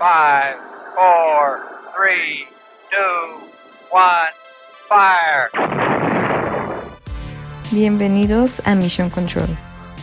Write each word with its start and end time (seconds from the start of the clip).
Five, 0.00 0.56
four, 0.94 1.60
three, 1.94 2.46
two, 2.90 3.40
one, 3.92 4.32
fire. 4.88 5.50
Bienvenidos 7.70 8.62
a 8.66 8.74
Mission 8.76 9.10
Control, 9.10 9.50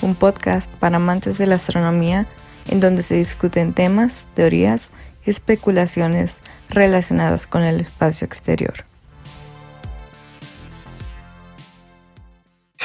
un 0.04 0.13
podcast 0.13 0.71
para 0.73 0.97
amantes 0.97 1.39
de 1.39 1.47
la 1.47 1.55
astronomía 1.55 2.28
en 2.68 2.79
donde 2.79 3.02
se 3.02 3.15
discuten 3.15 3.73
temas, 3.73 4.28
teorías 4.36 4.91
y 5.25 5.31
especulaciones 5.31 6.41
relacionadas 6.70 7.48
con 7.48 7.64
el 7.64 7.79
espacio 7.79 8.25
exterior. 8.25 8.86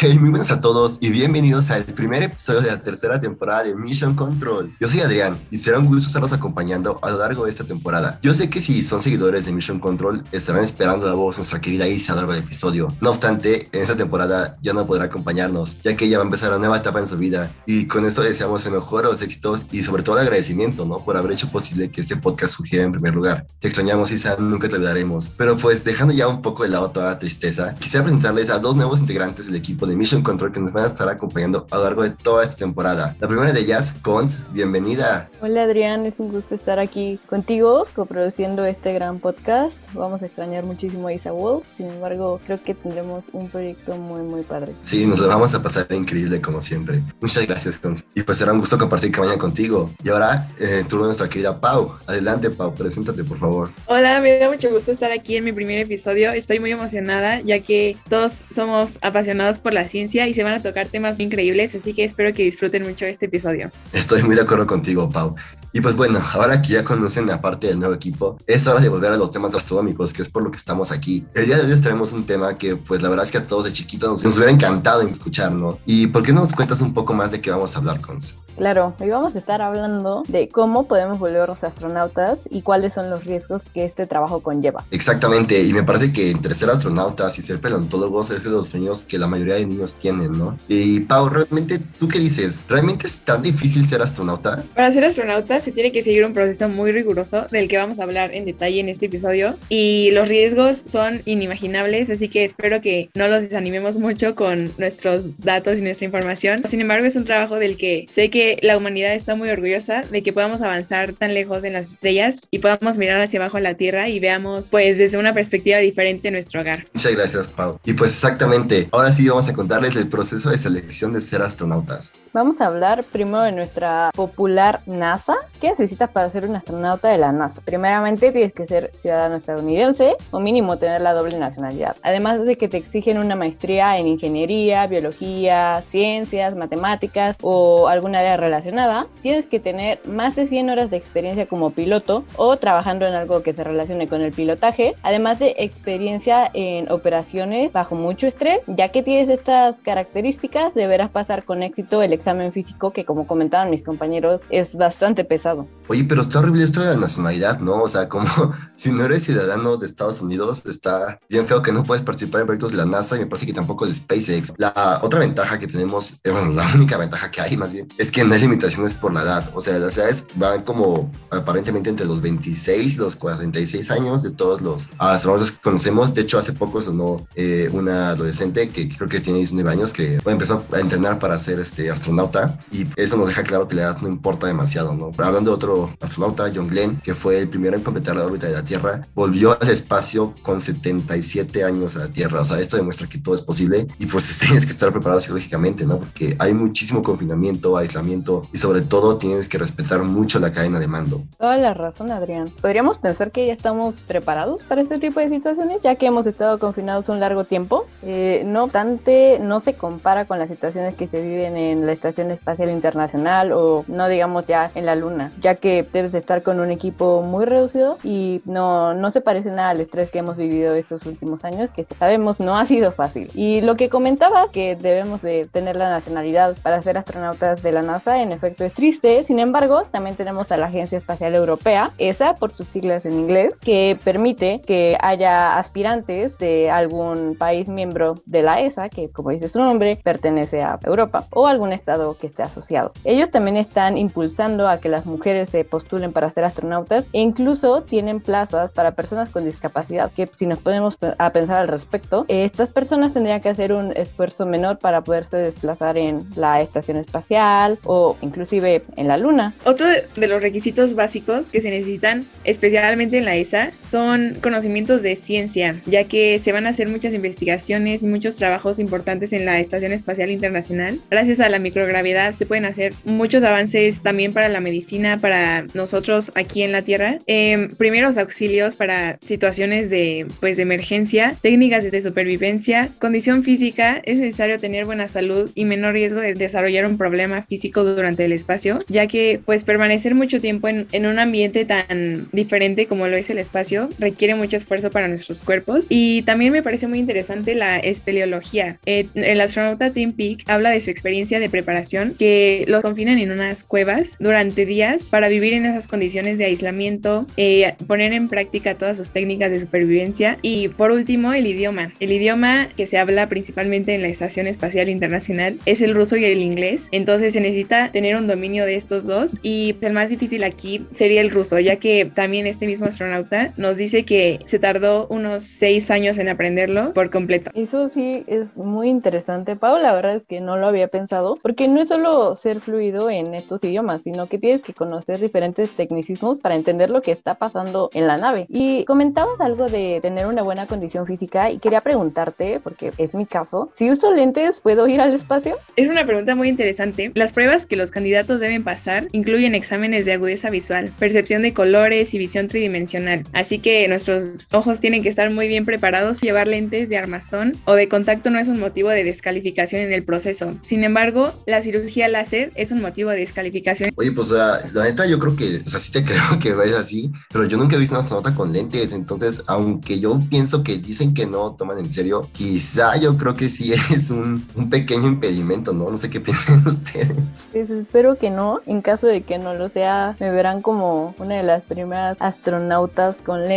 Hey, 0.05 0.19
muy 0.19 0.30
buenas 0.30 0.50
a 0.50 0.59
todos 0.59 0.98
y 1.00 1.11
bienvenidos 1.11 1.71
al 1.71 1.85
primer 1.85 2.25
episodio 2.25 2.61
de 2.61 2.66
la 2.66 2.82
tercera 2.82 3.21
temporada 3.21 3.62
de 3.62 3.77
Mission 3.77 4.17
Control. 4.17 4.75
Yo 4.80 4.89
soy 4.89 4.98
Adrián 4.98 5.39
y 5.48 5.59
será 5.59 5.79
un 5.79 5.86
gusto 5.86 6.09
estarlos 6.09 6.32
acompañando 6.32 6.98
a 7.03 7.12
lo 7.12 7.18
largo 7.18 7.45
de 7.45 7.53
esta 7.53 7.62
temporada. 7.62 8.18
Yo 8.21 8.35
sé 8.35 8.50
que 8.50 8.61
si 8.61 8.82
son 8.82 9.00
seguidores 9.00 9.46
de 9.46 9.53
Mission 9.53 9.79
Control 9.79 10.25
estarán 10.32 10.64
esperando 10.64 11.07
la 11.07 11.14
voz 11.14 11.36
de 11.36 11.43
nuestra 11.43 11.61
querida 11.61 11.86
Isa 11.86 12.14
a 12.14 12.17
lo 12.17 12.22
largo 12.22 12.35
del 12.35 12.43
episodio. 12.43 12.89
No 13.00 13.11
obstante, 13.11 13.68
en 13.71 13.80
esta 13.80 13.96
temporada 13.96 14.58
ya 14.61 14.72
no 14.72 14.85
podrá 14.89 15.04
acompañarnos, 15.04 15.80
ya 15.85 15.96
que 15.96 16.07
ella 16.07 16.19
va 16.19 16.25
a 16.25 16.27
empezar 16.27 16.49
una 16.49 16.58
nueva 16.58 16.79
etapa 16.79 16.99
en 16.99 17.07
su 17.07 17.16
vida 17.16 17.55
y 17.64 17.86
con 17.86 18.05
eso 18.05 18.22
deseamos 18.22 18.66
el 18.66 18.72
mejor 18.72 19.05
los 19.05 19.22
éxitos 19.22 19.63
y 19.71 19.85
sobre 19.85 20.03
todo 20.03 20.16
el 20.16 20.22
agradecimiento, 20.22 20.85
¿no? 20.85 21.05
Por 21.05 21.16
haber 21.16 21.30
hecho 21.30 21.49
posible 21.49 21.93
que 21.93 22.00
este 22.00 22.16
podcast 22.16 22.55
surgiera 22.55 22.85
en 22.85 22.91
primer 22.91 23.14
lugar. 23.14 23.46
Te 23.61 23.69
extrañamos 23.69 24.11
Isa, 24.11 24.35
nunca 24.36 24.69
te 24.69 24.75
olvidaremos. 24.75 25.29
Pero 25.36 25.57
pues 25.57 25.85
dejando 25.85 26.13
ya 26.13 26.27
un 26.27 26.43
poco 26.43 26.64
de 26.64 26.71
lado 26.71 26.91
toda 26.91 27.07
la 27.07 27.21
tristeza, 27.21 27.77
quisiera 27.79 28.03
presentarles 28.03 28.50
a 28.50 28.58
dos 28.58 28.75
nuevos 28.75 28.99
integrantes 28.99 29.46
del 29.46 29.55
equipo 29.55 29.86
de 29.86 29.92
Mission 29.96 30.23
Control 30.23 30.53
que 30.53 30.61
nos 30.61 30.73
van 30.73 30.85
a 30.85 30.89
estar 30.89 31.09
acompañando 31.09 31.67
a 31.71 31.77
lo 31.77 31.85
largo 31.85 32.03
de 32.03 32.11
toda 32.11 32.45
esta 32.45 32.56
temporada. 32.56 33.17
La 33.20 33.28
primera 33.28 33.53
de 33.53 33.61
ellas, 33.61 33.95
Cons, 34.03 34.41
bienvenida. 34.53 35.28
Hola 35.41 35.62
Adrián, 35.62 36.06
es 36.06 36.20
un 36.20 36.33
gusto 36.33 36.55
estar 36.55 36.78
aquí 36.78 37.19
contigo, 37.27 37.87
coproduciendo 37.95 38.64
este 38.64 38.92
gran 38.92 39.19
podcast. 39.19 39.81
Vamos 39.95 40.23
a 40.23 40.27
extrañar 40.27 40.64
muchísimo 40.64 41.08
a 41.08 41.12
Isa 41.12 41.33
Wolf, 41.33 41.64
sin 41.64 41.89
embargo, 41.89 42.41
creo 42.47 42.62
que 42.62 42.75
tendremos 42.75 43.25
un 43.33 43.48
proyecto 43.48 43.97
muy, 43.97 44.22
muy 44.22 44.42
padre. 44.42 44.72
Sí, 44.83 45.06
nos 45.06 45.20
lo 45.20 45.28
vamos 45.28 45.55
a 45.55 45.62
pasar 45.62 45.86
increíble 45.91 46.41
como 46.41 46.61
siempre. 46.61 47.03
Muchas 47.20 47.47
gracias, 47.47 47.78
Cons. 47.78 48.05
Y 48.14 48.22
pues 48.22 48.38
será 48.38 48.53
un 48.53 48.61
gusto 48.61 48.78
compartir 48.78 49.12
campaña 49.12 49.38
contigo. 49.38 49.91
Y 50.03 50.09
ahora, 50.09 50.48
eh, 50.59 50.84
turno 50.88 51.05
de 51.05 51.09
nuestra 51.09 51.28
querida 51.28 51.61
Pau. 51.61 51.94
Adelante, 52.06 52.50
Pau, 52.50 52.75
preséntate, 52.75 53.25
por 53.25 53.38
favor. 53.38 53.70
Hola, 53.86 54.20
me 54.20 54.38
da 54.38 54.48
mucho 54.48 54.70
gusto 54.70 54.92
estar 54.92 55.12
aquí 55.12 55.36
en 55.36 55.44
mi 55.44 55.53
primer 55.53 55.78
episodio. 55.78 56.33
Estoy 56.33 56.61
muy 56.61 56.70
emocionada, 56.70 57.41
ya 57.41 57.61
que 57.61 57.97
todos 58.09 58.42
somos 58.50 58.98
apasionados 59.03 59.59
por 59.59 59.72
la 59.72 59.81
ciencia 59.86 60.27
y 60.28 60.34
se 60.34 60.42
van 60.42 60.55
a 60.55 60.62
tocar 60.62 60.86
temas 60.86 61.20
increíbles, 61.20 61.75
así 61.75 61.94
que 61.94 62.05
espero 62.05 62.33
que 62.33 62.42
disfruten 62.44 62.83
mucho 62.83 63.05
este 63.06 63.27
episodio. 63.27 63.70
Estoy 63.92 64.22
muy 64.22 64.34
de 64.34 64.42
acuerdo 64.42 64.66
contigo, 64.66 65.11
Pau. 65.11 65.34
Y 65.75 65.80
pues 65.80 65.97
bueno, 65.97 66.20
ahora 66.34 66.61
que 66.61 66.75
ya 66.75 66.84
conocen 66.84 67.27
la 67.27 67.41
parte 67.41 67.69
del 67.69 67.78
nuevo 67.78 67.94
equipo, 67.94 68.36
es 68.47 68.66
hora 68.66 68.80
de 68.80 68.91
volver 68.91 69.12
a 69.12 69.16
los 69.16 69.30
temas 69.30 69.55
astronómicos, 69.55 70.12
que 70.12 70.20
es 70.20 70.28
por 70.28 70.44
lo 70.44 70.50
que 70.50 70.58
estamos 70.58 70.92
aquí. 70.92 71.25
El 71.34 71.47
día 71.47 71.56
de 71.56 71.62
hoy 71.62 71.69
les 71.70 71.80
traemos 71.80 72.12
un 72.12 72.27
tema 72.27 72.58
que 72.58 72.77
pues 72.77 73.00
la 73.00 73.08
verdad 73.08 73.25
es 73.25 73.33
que 73.33 73.38
a 73.38 73.47
todos 73.47 73.64
de 73.64 73.72
chiquitos 73.72 74.22
nos, 74.22 74.36
hubiera 74.36 74.53
encantado 74.53 75.00
escuchar, 75.03 75.53
¿no? 75.53 75.78
¿Y 75.86 76.08
por 76.08 76.22
qué 76.22 76.33
no 76.33 76.41
nos 76.41 76.53
cuentas 76.53 76.83
un 76.83 76.92
poco 76.92 77.14
más 77.14 77.30
de 77.30 77.41
qué 77.41 77.50
vamos 77.50 77.75
a 77.75 77.78
hablar, 77.78 78.03
Cons? 78.03 78.36
Claro, 78.56 78.95
hoy 79.00 79.08
vamos 79.08 79.34
a 79.34 79.39
estar 79.39 79.62
hablando 79.62 80.22
de 80.28 80.48
cómo 80.48 80.86
podemos 80.86 81.19
volvernos 81.19 81.64
astronautas 81.64 82.48
y 82.50 82.62
cuáles 82.62 82.92
son 82.92 83.09
los 83.09 83.25
riesgos 83.25 83.70
que 83.70 83.84
este 83.84 84.06
trabajo 84.06 84.41
conlleva. 84.42 84.84
Exactamente, 84.91 85.62
y 85.62 85.72
me 85.72 85.83
parece 85.83 86.12
que 86.12 86.31
entre 86.31 86.55
ser 86.55 86.69
astronautas 86.70 87.39
y 87.39 87.42
ser 87.42 87.61
paleontólogos 87.61 88.31
es 88.31 88.44
de 88.44 88.50
los 88.50 88.69
sueños 88.69 89.03
que 89.03 89.19
la 89.19 89.27
mayoría 89.27 89.55
de 89.55 89.67
niños 89.67 89.97
tienen, 89.97 90.33
¿no? 90.33 90.59
Y 90.69 91.00
Pau, 91.00 91.28
realmente, 91.28 91.81
¿tú 91.98 92.09
qué 92.09 92.19
dices? 92.19 92.61
¿Realmente 92.69 93.06
es 93.06 93.20
tan 93.20 93.42
difícil 93.42 93.86
ser 93.89 94.03
astronauta? 94.03 94.62
Para 94.75 94.91
ser 94.91 95.05
astronauta 95.05 95.59
se 95.61 95.72
tiene 95.72 95.91
que 95.91 96.03
seguir 96.03 96.25
un 96.25 96.34
proceso 96.34 96.69
muy 96.69 96.92
riguroso 96.92 97.47
del 97.50 97.69
que 97.69 97.78
vamos 97.78 97.98
a 97.98 98.03
hablar 98.03 98.34
en 98.34 98.44
detalle 98.44 98.81
en 98.81 98.89
este 98.89 99.06
episodio 99.06 99.56
y 99.69 100.11
los 100.12 100.28
riesgos 100.28 100.83
son 100.84 101.22
inimaginables, 101.25 102.11
así 102.11 102.28
que 102.28 102.44
espero 102.44 102.81
que 102.83 103.11
no 103.14 103.28
los 103.28 103.42
desanimemos 103.42 103.97
mucho 103.97 104.34
con 104.34 104.71
nuestros 104.76 105.38
datos 105.38 105.78
y 105.78 105.82
nuestra 105.82 106.05
información. 106.05 106.62
Sin 106.66 106.81
embargo, 106.81 107.06
es 107.06 107.16
un 107.16 107.25
trabajo 107.25 107.56
del 107.56 107.76
que 107.76 108.06
sé 108.10 108.31
que 108.31 108.41
la 108.62 108.76
humanidad 108.76 109.14
está 109.14 109.34
muy 109.34 109.48
orgullosa 109.50 110.03
de 110.10 110.22
que 110.22 110.32
podamos 110.32 110.62
avanzar 110.62 111.12
tan 111.12 111.34
lejos 111.34 111.64
en 111.64 111.75
las 111.75 111.92
estrellas 111.92 112.41
y 112.50 112.58
podamos 112.58 112.98
mirar 112.98 113.20
hacia 113.20 113.41
abajo 113.41 113.58
la 113.58 113.75
Tierra 113.75 114.08
y 114.08 114.20
veamos 114.20 114.69
pues 114.70 114.98
desde 114.98 115.19
una 115.19 115.32
perspectiva 115.32 115.78
diferente 115.78 116.30
nuestro 116.30 116.60
hogar. 116.60 116.86
Muchas 116.92 117.14
gracias, 117.14 117.48
Pau. 117.48 117.78
Y 117.84 117.94
pues 117.94 118.12
exactamente, 118.12 118.88
ahora 118.92 119.12
sí 119.12 119.28
vamos 119.28 119.48
a 119.48 119.52
contarles 119.52 119.97
el 119.97 120.08
proceso 120.08 120.50
de 120.50 120.58
selección 120.58 121.12
de 121.12 121.20
ser 121.20 121.42
astronautas. 121.42 122.12
Vamos 122.34 122.62
a 122.62 122.66
hablar 122.66 123.04
primero 123.04 123.43
de 123.43 123.53
nuestra 123.53 124.10
popular 124.15 124.81
NASA. 124.87 125.37
¿Qué 125.60 125.69
necesitas 125.69 126.09
para 126.09 126.31
ser 126.31 126.47
un 126.47 126.56
astronauta 126.56 127.09
de 127.09 127.19
la 127.19 127.31
NASA? 127.31 127.60
Primeramente 127.62 128.32
tienes 128.32 128.54
que 128.54 128.66
ser 128.66 128.91
ciudadano 128.94 129.37
estadounidense 129.37 130.16
o 130.31 130.41
mínimo 130.41 130.78
tener 130.78 131.03
la 131.03 131.12
doble 131.12 131.38
nacionalidad. 131.38 131.94
Además 132.03 132.43
de 132.43 132.56
que 132.56 132.69
te 132.69 132.78
exigen 132.78 133.19
una 133.19 133.37
maestría 133.37 133.98
en 133.98 134.06
ingeniería, 134.06 134.87
biología, 134.87 135.82
ciencias, 135.84 136.56
matemáticas 136.56 137.37
o 137.43 137.88
alguna 137.88 138.20
área 138.20 138.38
relacionada, 138.38 139.04
tienes 139.20 139.44
que 139.44 139.60
tener 139.60 140.00
más 140.06 140.34
de 140.34 140.47
100 140.47 140.70
horas 140.70 140.91
de 140.91 140.97
experiencia 140.97 141.44
como 141.44 141.69
piloto 141.69 142.25
o 142.37 142.56
trabajando 142.56 143.06
en 143.06 143.12
algo 143.12 143.43
que 143.43 143.53
se 143.53 143.62
relacione 143.62 144.09
con 144.09 144.22
el 144.22 144.32
pilotaje, 144.32 144.94
además 145.03 145.38
de 145.38 145.54
experiencia 145.59 146.50
en 146.54 146.91
operaciones 146.91 147.72
bajo 147.72 147.94
mucho 147.94 148.26
estrés, 148.26 148.60
ya 148.69 148.88
que 148.88 149.03
tienes 149.03 149.28
estas 149.28 149.76
características 149.82 150.72
deberás 150.72 151.10
pasar 151.10 151.44
con 151.44 151.62
éxito 151.62 152.03
el 152.03 152.22
examen 152.22 152.53
físico 152.53 152.93
que 152.93 153.05
como 153.05 153.27
comentaban 153.27 153.71
mis 153.71 153.83
compañeros 153.83 154.44
es 154.49 154.77
bastante 154.77 155.25
pesado. 155.25 155.66
Oye, 155.92 156.04
pero 156.04 156.22
está 156.22 156.38
horrible 156.38 156.64
esto 156.64 156.80
de 156.80 156.86
la 156.86 156.97
nacionalidad, 156.97 157.60
¿no? 157.60 157.82
O 157.82 157.86
sea, 157.86 158.08
como 158.08 158.26
si 158.75 158.91
no 158.92 159.04
eres 159.04 159.25
ciudadano 159.25 159.76
de 159.76 159.86
Estados 159.86 160.22
Unidos, 160.22 160.64
está 160.64 161.20
bien 161.28 161.44
feo 161.44 161.60
que 161.60 161.70
no 161.70 161.84
puedes 161.84 162.03
participar 162.03 162.41
en 162.41 162.47
proyectos 162.47 162.70
de 162.70 162.78
la 162.78 162.86
NASA 162.86 163.16
y 163.16 163.19
me 163.19 163.26
parece 163.26 163.44
que 163.44 163.53
tampoco 163.53 163.84
de 163.84 163.92
SpaceX. 163.92 164.54
La 164.56 165.00
otra 165.02 165.20
ventaja 165.20 165.58
que 165.58 165.66
tenemos, 165.66 166.14
eh, 166.25 166.31
bueno, 166.31 166.48
la 166.48 166.66
única 166.75 166.97
ventaja 166.97 167.31
que 167.31 167.42
hay 167.42 167.58
más 167.58 167.75
bien, 167.75 167.92
es 167.98 168.10
que 168.10 168.25
no 168.25 168.32
hay 168.32 168.41
limitaciones 168.41 168.94
por 168.94 169.12
la 169.12 169.20
edad. 169.20 169.50
O 169.54 169.60
sea, 169.60 169.78
las 169.78 169.98
edades 169.98 170.26
van 170.34 170.62
como 170.62 171.12
aparentemente 171.31 171.91
entre 171.91 172.06
los 172.06 172.22
26 172.22 172.94
y 172.94 172.97
los 172.97 173.14
46 173.16 173.91
años 173.91 174.22
de 174.22 174.31
todos 174.31 174.62
los 174.62 174.88
astronautas 174.97 175.50
que 175.50 175.60
conocemos. 175.60 176.14
De 176.14 176.22
hecho, 176.22 176.38
hace 176.38 176.54
poco 176.54 176.81
sonó 176.81 177.19
eh, 177.34 177.69
una 177.70 178.08
adolescente 178.08 178.70
que 178.70 178.88
creo 178.88 179.10
que 179.10 179.20
tiene 179.20 179.41
19 179.41 179.70
años 179.70 179.92
que 179.92 180.20
empezó 180.25 180.64
a 180.72 180.81
entrenar 180.81 181.19
para 181.19 181.38
ser 181.38 181.60
este 181.60 181.91
astronauta 181.91 182.58
y 182.70 182.86
eso 182.97 183.19
nos 183.19 183.28
deja 183.28 183.42
claro 183.42 183.69
que 183.69 183.76
la 183.76 183.82
edad 183.82 183.98
no 184.00 184.08
importa 184.08 184.47
demasiado, 184.47 184.94
¿no? 184.94 185.12
Hablando 185.19 185.50
de 185.50 185.54
otro 185.54 185.81
astronauta, 186.00 186.50
John 186.54 186.69
Glenn, 186.69 186.97
que 187.00 187.15
fue 187.15 187.38
el 187.38 187.48
primero 187.48 187.76
en 187.76 187.82
completar 187.82 188.16
la 188.16 188.25
órbita 188.25 188.47
de 188.47 188.54
la 188.54 188.65
Tierra, 188.65 189.03
volvió 189.15 189.56
al 189.60 189.70
espacio 189.70 190.34
con 190.43 190.60
77 190.60 191.65
años 191.65 191.97
a 191.97 192.00
la 192.00 192.09
Tierra. 192.09 192.41
O 192.41 192.44
sea, 192.44 192.59
esto 192.59 192.76
demuestra 192.76 193.09
que 193.09 193.19
todo 193.19 193.34
es 193.34 193.43
posible 193.43 193.87
y 193.98 194.06
pues 194.06 194.38
tienes 194.41 194.66
que 194.66 194.72
estar 194.72 194.93
preparado 194.93 195.20
psicológicamente, 195.20 195.87
¿no? 195.87 195.98
Porque 195.98 196.37
hay 196.38 196.54
muchísimo 196.54 197.03
confinamiento, 197.03 197.76
aislamiento 197.76 198.48
y 198.53 198.59
sobre 198.59 198.82
todo 198.82 199.19
tienes 199.19 199.48
que 199.48 199.59
respetar 199.59 200.03
mucho 200.03 200.38
la 200.38 200.53
cadena 200.53 200.78
de 200.78 200.88
mando. 200.88 201.22
Toda 201.38 201.56
la 201.56 201.75
razón, 201.75 202.10
Adrián. 202.10 202.53
Podríamos 202.60 202.99
pensar 202.99 203.31
que 203.31 203.47
ya 203.47 203.53
estamos 203.53 204.00
preparados 204.00 204.64
para 204.64 204.82
este 204.82 204.99
tipo 204.99 205.20
de 205.20 205.28
situaciones, 205.28 205.82
ya 205.82 205.94
que 205.94 206.06
hemos 206.06 206.26
estado 206.26 206.59
confinados 206.59 207.09
un 207.09 207.20
largo 207.20 207.44
tiempo. 207.44 207.87
Eh, 208.03 208.43
no 208.47 208.64
obstante, 208.64 209.38
no 209.41 209.60
se 209.60 209.75
compara 209.75 210.25
con 210.26 210.38
las 210.38 210.49
situaciones 210.49 210.94
que 210.94 211.09
se 211.09 211.22
viven 211.22 211.56
en 211.56 211.87
la 211.87 211.93
Estación 211.93 212.31
Espacial 212.31 212.70
Internacional 212.70 213.53
o 213.53 213.84
no 213.88 214.09
digamos 214.09 214.47
ya 214.47 214.70
en 214.75 214.87
la 214.87 214.94
Luna, 214.94 215.32
ya 215.41 215.56
que 215.62 215.87
debes 215.91 216.12
de 216.12 216.19
estar 216.19 216.43
con 216.43 216.61
un 216.61 216.71
equipo 216.71 217.23
muy 217.23 217.47
reducido 217.47 217.97
y 218.03 218.43
no, 218.45 218.93
no 218.93 219.11
se 219.12 219.23
parece 219.23 219.49
nada 219.50 219.71
al 219.71 219.81
estrés 219.81 220.11
que 220.11 220.19
hemos 220.19 220.37
vivido 220.37 220.75
estos 220.75 221.06
últimos 221.06 221.45
años, 221.45 221.71
que 221.71 221.87
sabemos 221.99 222.41
no 222.41 222.59
ha 222.59 222.67
sido 222.67 222.93
fácil. 222.93 223.31
Y 223.34 223.62
lo 223.62 223.77
que 223.77 223.89
comentaba, 223.89 224.50
que 224.50 224.77
debemos 224.77 225.23
de 225.23 225.47
tener 225.50 225.77
la 225.77 225.89
nacionalidad 225.89 226.56
para 226.62 226.83
ser 226.83 226.99
astronautas 226.99 227.62
de 227.62 227.73
la 227.73 227.83
NASA, 227.83 228.21
en 228.21 228.33
efecto 228.33 228.65
es 228.65 228.75
triste, 228.75 229.25
sin 229.25 229.39
embargo, 229.39 229.83
también 229.91 230.17
tenemos 230.17 230.50
a 230.50 230.56
la 230.56 230.67
Agencia 230.67 230.99
Espacial 230.99 231.34
Europea, 231.34 231.91
ESA 231.99 232.35
por 232.35 232.55
sus 232.55 232.69
siglas 232.69 233.06
en 233.06 233.12
inglés, 233.12 233.61
que 233.61 233.97
permite 234.03 234.61
que 234.67 234.99
haya 235.00 235.58
aspirantes 235.58 236.38
de 236.38 236.70
algún 236.70 237.37
país 237.37 237.69
miembro 237.69 238.17
de 238.26 238.43
la 238.43 238.61
ESA, 238.61 238.88
que 238.88 239.11
como 239.11 239.31
dice 239.31 239.49
su 239.49 239.61
nombre, 239.61 239.99
pertenece 240.03 240.62
a 240.62 240.81
Europa, 240.82 241.26
o 241.31 241.47
algún 241.47 241.73
estado 241.73 242.17
que 242.19 242.26
esté 242.26 242.43
asociado. 242.43 242.93
Ellos 243.05 243.31
también 243.31 243.56
están 243.56 243.97
impulsando 243.97 244.69
a 244.69 244.81
que 244.81 244.88
las 244.88 245.06
mujeres 245.06 245.51
se 245.52 245.64
postulen 245.64 246.12
para 246.12 246.31
ser 246.31 246.44
astronautas 246.44 247.04
e 247.12 247.20
incluso 247.20 247.82
tienen 247.82 248.20
plazas 248.20 248.72
para 248.72 248.93
personas 248.93 249.28
con 249.28 249.44
discapacidad, 249.44 250.10
que 250.10 250.26
si 250.26 250.46
nos 250.46 250.58
ponemos 250.58 250.96
a 251.19 251.31
pensar 251.31 251.62
al 251.62 251.69
respecto, 251.69 252.25
estas 252.28 252.70
personas 252.70 253.12
tendrían 253.12 253.40
que 253.43 253.50
hacer 253.50 253.72
un 253.72 253.93
esfuerzo 253.93 254.46
menor 254.46 254.78
para 254.78 255.02
poderse 255.02 255.37
desplazar 255.37 255.99
en 255.99 256.26
la 256.34 256.62
estación 256.62 256.96
espacial 256.96 257.78
o 257.84 258.16
inclusive 258.22 258.82
en 258.96 259.08
la 259.08 259.19
luna. 259.19 259.52
Otro 259.64 259.87
de 259.87 260.26
los 260.26 260.40
requisitos 260.40 260.94
básicos 260.94 261.50
que 261.50 261.60
se 261.60 261.70
necesitan, 261.70 262.26
especialmente 262.44 263.19
en 263.19 263.26
la 263.26 263.37
ESA, 263.37 263.72
son 263.93 264.37
conocimientos 264.41 265.03
de 265.03 265.17
ciencia, 265.17 265.77
ya 265.85 266.05
que 266.05 266.39
se 266.39 266.50
van 266.50 266.67
a 266.67 266.71
hacer 266.71 266.89
muchas 266.89 267.12
investigaciones 267.12 268.03
y 268.03 268.06
muchos 268.06 268.37
trabajos 268.37 268.79
importantes 268.79 269.35
en 269.35 269.44
la 269.44 269.61
Estación 269.61 269.93
Espacial 269.93 270.31
Internacional. 270.31 270.99
Gracias 271.11 271.41
a 271.41 271.50
la 271.50 271.59
microgravedad 271.59 272.33
se 272.33 272.47
pueden 272.47 272.65
hacer 272.65 272.94
muchos 273.05 273.44
avances 273.44 274.00
también 274.03 274.33
para 274.33 274.49
la 274.49 274.62
medicina, 274.62 275.19
para 275.19 275.67
nosotros 275.75 276.33
aquí 276.35 276.62
en 276.62 276.73
la 276.73 276.81
Tierra. 276.81 277.19
Em, 277.27 277.69
primeros 277.69 278.17
auxilios 278.17 278.77
para 278.77 279.19
situaciones 279.23 279.91
de, 279.91 280.27
pues, 280.41 280.56
de 280.56 280.62
emergencia, 280.62 281.37
técnicas 281.43 281.85
de 281.85 282.00
supervivencia, 282.00 282.89
condición 282.99 283.44
física, 283.44 284.00
es 284.05 284.21
necesario 284.21 284.59
tener 284.59 284.87
buena 284.87 285.06
salud 285.06 285.50
y 285.55 285.67
menor 285.67 285.93
riesgo 285.93 286.21
de 286.21 286.33
desarrollar 286.33 286.87
un 286.87 286.97
problema 286.97 287.43
físico 287.43 287.85
durante 287.85 288.25
el 288.25 288.33
espacio, 288.33 288.79
ya 288.89 289.06
que 289.06 289.39
pues 289.44 289.65
permanecer 289.65 290.15
mucho 290.15 290.41
tiempo 290.41 290.69
en, 290.69 290.87
en 290.93 291.05
un 291.05 291.19
ambiente 291.19 291.67
tan 291.67 292.29
diferente 292.33 292.87
como 292.87 293.06
lo 293.06 293.19
es 293.19 293.29
el 293.29 293.37
espacio 293.37 293.81
requiere 293.99 294.34
mucho 294.34 294.56
esfuerzo 294.56 294.90
para 294.90 295.08
nuestros 295.08 295.43
cuerpos 295.43 295.87
y 295.88 296.23
también 296.23 296.52
me 296.52 296.62
parece 296.62 296.87
muy 296.87 296.99
interesante 296.99 297.55
la 297.55 297.79
espeleología. 297.79 298.79
Eh, 298.87 299.06
el 299.14 299.40
astronauta 299.40 299.90
Tim 299.90 300.12
Peake 300.12 300.44
habla 300.46 300.70
de 300.70 300.81
su 300.81 300.90
experiencia 300.90 301.40
de 301.40 301.49
preparación 301.49 302.14
que 302.19 302.64
los 302.69 302.82
confinan 302.82 303.19
en 303.19 303.31
unas 303.31 303.64
cuevas 303.64 304.17
durante 304.19 304.67
días 304.67 305.05
para 305.05 305.29
vivir 305.29 305.55
en 305.55 305.67
esas 305.67 305.88
condiciones 305.88 306.38
de 306.38 306.44
aislamiento, 306.44 307.26
eh, 307.37 307.75
poner 307.87 308.12
en 308.12 308.29
práctica 308.29 308.76
todas 308.76 308.96
sus 308.96 309.11
técnicas 309.11 309.50
de 309.50 309.61
supervivencia 309.61 310.38
y 310.43 310.69
por 310.69 310.90
último 310.90 311.32
el 311.32 311.46
idioma. 311.46 311.93
El 312.00 312.12
idioma 312.12 312.69
que 312.76 312.87
se 312.87 312.99
habla 312.99 313.29
principalmente 313.29 313.94
en 313.94 314.02
la 314.02 314.08
Estación 314.08 314.46
Espacial 314.46 314.88
Internacional 314.88 315.58
es 315.67 315.81
el 315.81 315.94
ruso 315.94 316.17
y 316.17 316.25
el 316.25 316.40
inglés, 316.40 316.88
entonces 316.93 317.32
se 317.32 317.40
necesita 317.40 317.90
tener 317.93 318.17
un 318.17 318.26
dominio 318.26 318.67
de 318.67 318.76
estos 318.76 319.06
dos 319.06 319.37
y 319.43 319.76
el 319.81 319.93
más 319.93 320.11
difícil 320.11 320.44
aquí 320.44 320.84
sería 320.93 321.20
el 321.20 321.31
ruso, 321.31 321.58
ya 321.58 321.76
que 321.76 322.05
también 322.05 322.46
este 322.46 322.67
mismo 322.67 322.87
astronauta 322.87 323.52
nos 323.56 323.71
dice 323.76 324.04
que 324.04 324.40
se 324.46 324.58
tardó 324.58 325.06
unos 325.08 325.44
seis 325.44 325.90
años 325.90 326.19
en 326.19 326.28
aprenderlo 326.28 326.92
por 326.92 327.10
completo. 327.10 327.50
Eso 327.54 327.88
sí 327.88 328.24
es 328.26 328.56
muy 328.56 328.88
interesante, 328.88 329.56
Pau. 329.56 329.78
La 329.78 329.94
verdad 329.94 330.16
es 330.16 330.22
que 330.24 330.40
no 330.40 330.56
lo 330.56 330.66
había 330.66 330.88
pensado, 330.88 331.38
porque 331.42 331.69
no 331.69 331.82
es 331.82 331.88
solo 331.88 332.36
ser 332.36 332.60
fluido 332.60 333.10
en 333.10 333.34
estos 333.34 333.62
idiomas, 333.64 334.02
sino 334.02 334.28
que 334.28 334.38
tienes 334.38 334.62
que 334.62 334.74
conocer 334.74 335.20
diferentes 335.20 335.70
tecnicismos 335.70 336.38
para 336.38 336.54
entender 336.54 336.90
lo 336.90 337.02
que 337.02 337.12
está 337.12 337.34
pasando 337.34 337.90
en 337.94 338.06
la 338.06 338.19
nave. 338.19 338.46
Y 338.48 338.84
comentabas 338.84 339.40
algo 339.40 339.69
de 339.69 340.00
tener 340.00 340.26
una 340.26 340.42
buena 340.42 340.66
condición 340.66 341.06
física 341.06 341.50
y 341.50 341.58
quería 341.58 341.80
preguntarte, 341.80 342.60
porque 342.62 342.92
es 342.98 343.14
mi 343.14 343.26
caso, 343.26 343.70
si 343.72 343.90
uso 343.90 344.12
lentes, 344.12 344.60
¿puedo 344.60 344.86
ir 344.88 345.00
al 345.00 345.14
espacio? 345.14 345.56
Es 345.76 345.88
una 345.88 346.04
pregunta 346.04 346.34
muy 346.34 346.48
interesante. 346.48 347.12
Las 347.14 347.32
pruebas 347.32 347.66
que 347.66 347.76
los 347.76 347.90
candidatos 347.90 348.40
deben 348.40 348.64
pasar 348.64 349.08
incluyen 349.12 349.54
exámenes 349.54 350.04
de 350.04 350.12
agudeza 350.12 350.50
visual, 350.50 350.92
percepción 350.98 351.42
de 351.42 351.54
colores 351.54 352.14
y 352.14 352.19
visión 352.19 352.48
tridimensional. 352.48 353.24
Así 353.32 353.58
que 353.62 353.88
nuestros 353.88 354.47
ojos 354.53 354.81
tienen 354.81 355.03
que 355.03 355.09
estar 355.09 355.31
muy 355.31 355.49
bien 355.49 355.64
preparados. 355.64 356.20
Llevar 356.20 356.49
lentes 356.49 356.88
de 356.88 356.97
armazón 356.97 357.56
o 357.64 357.75
de 357.75 357.88
contacto 357.88 358.31
no 358.31 358.38
es 358.38 358.49
un 358.49 358.61
motivo 358.61 358.91
de 358.91 359.05
descalificación 359.05 359.82
en 359.82 359.93
el 359.93 360.05
proceso. 360.05 360.59
Sin 360.62 360.85
embargo, 360.85 361.32
la 361.47 361.62
cirugía 361.62 362.09
láser 362.09 362.50
es 362.55 362.73
un 362.73 362.82
motivo 362.82 363.11
de 363.11 363.19
descalificación. 363.19 363.91
Oye, 363.97 364.12
pues 364.12 364.31
la 364.31 364.85
neta 364.85 365.06
yo 365.06 365.19
creo 365.19 365.37
que, 365.37 365.62
o 365.64 365.70
sea, 365.70 365.81
sí 365.81 365.93
te 365.93 366.05
creo 366.05 366.38
que 366.41 366.53
vayas 366.53 366.79
así, 366.79 367.11
pero 367.32 367.47
yo 367.47 367.56
nunca 367.56 367.76
he 367.76 367.79
visto 367.79 367.94
una 367.94 368.03
astronauta 368.03 368.35
con 368.35 368.53
lentes, 368.53 368.93
entonces, 368.93 369.43
aunque 369.47 369.99
yo 369.99 370.20
pienso 370.29 370.62
que 370.62 370.79
dicen 370.79 371.15
que 371.15 371.26
no 371.26 371.55
toman 371.55 371.79
en 371.79 371.91
serio, 371.91 372.29
quizá 372.32 372.97
yo 372.97 373.17
creo 373.17 373.35
que 373.35 373.49
sí 373.49 373.73
es 373.91 374.11
un, 374.11 374.47
un 374.55 374.70
pequeño 374.70 375.06
impedimento, 375.06 375.73
¿no? 375.73 375.91
No 375.91 375.99
sé 375.99 376.11
qué 376.11 376.20
piensan 376.20 376.67
ustedes. 376.67 377.49
Pues 377.53 377.70
espero 377.70 378.17
que 378.17 378.31
no. 378.31 378.61
En 378.67 378.82
caso 378.82 379.06
de 379.06 379.23
que 379.23 379.38
no 379.38 379.55
lo 379.55 379.69
sea, 379.69 380.17
me 380.20 380.31
verán 380.31 380.62
como 380.62 381.15
una 381.19 381.37
de 381.37 381.43
las 381.43 381.62
primeras 381.62 382.17
astronautas 382.20 383.17
con 383.25 383.41
lentes. 383.41 383.51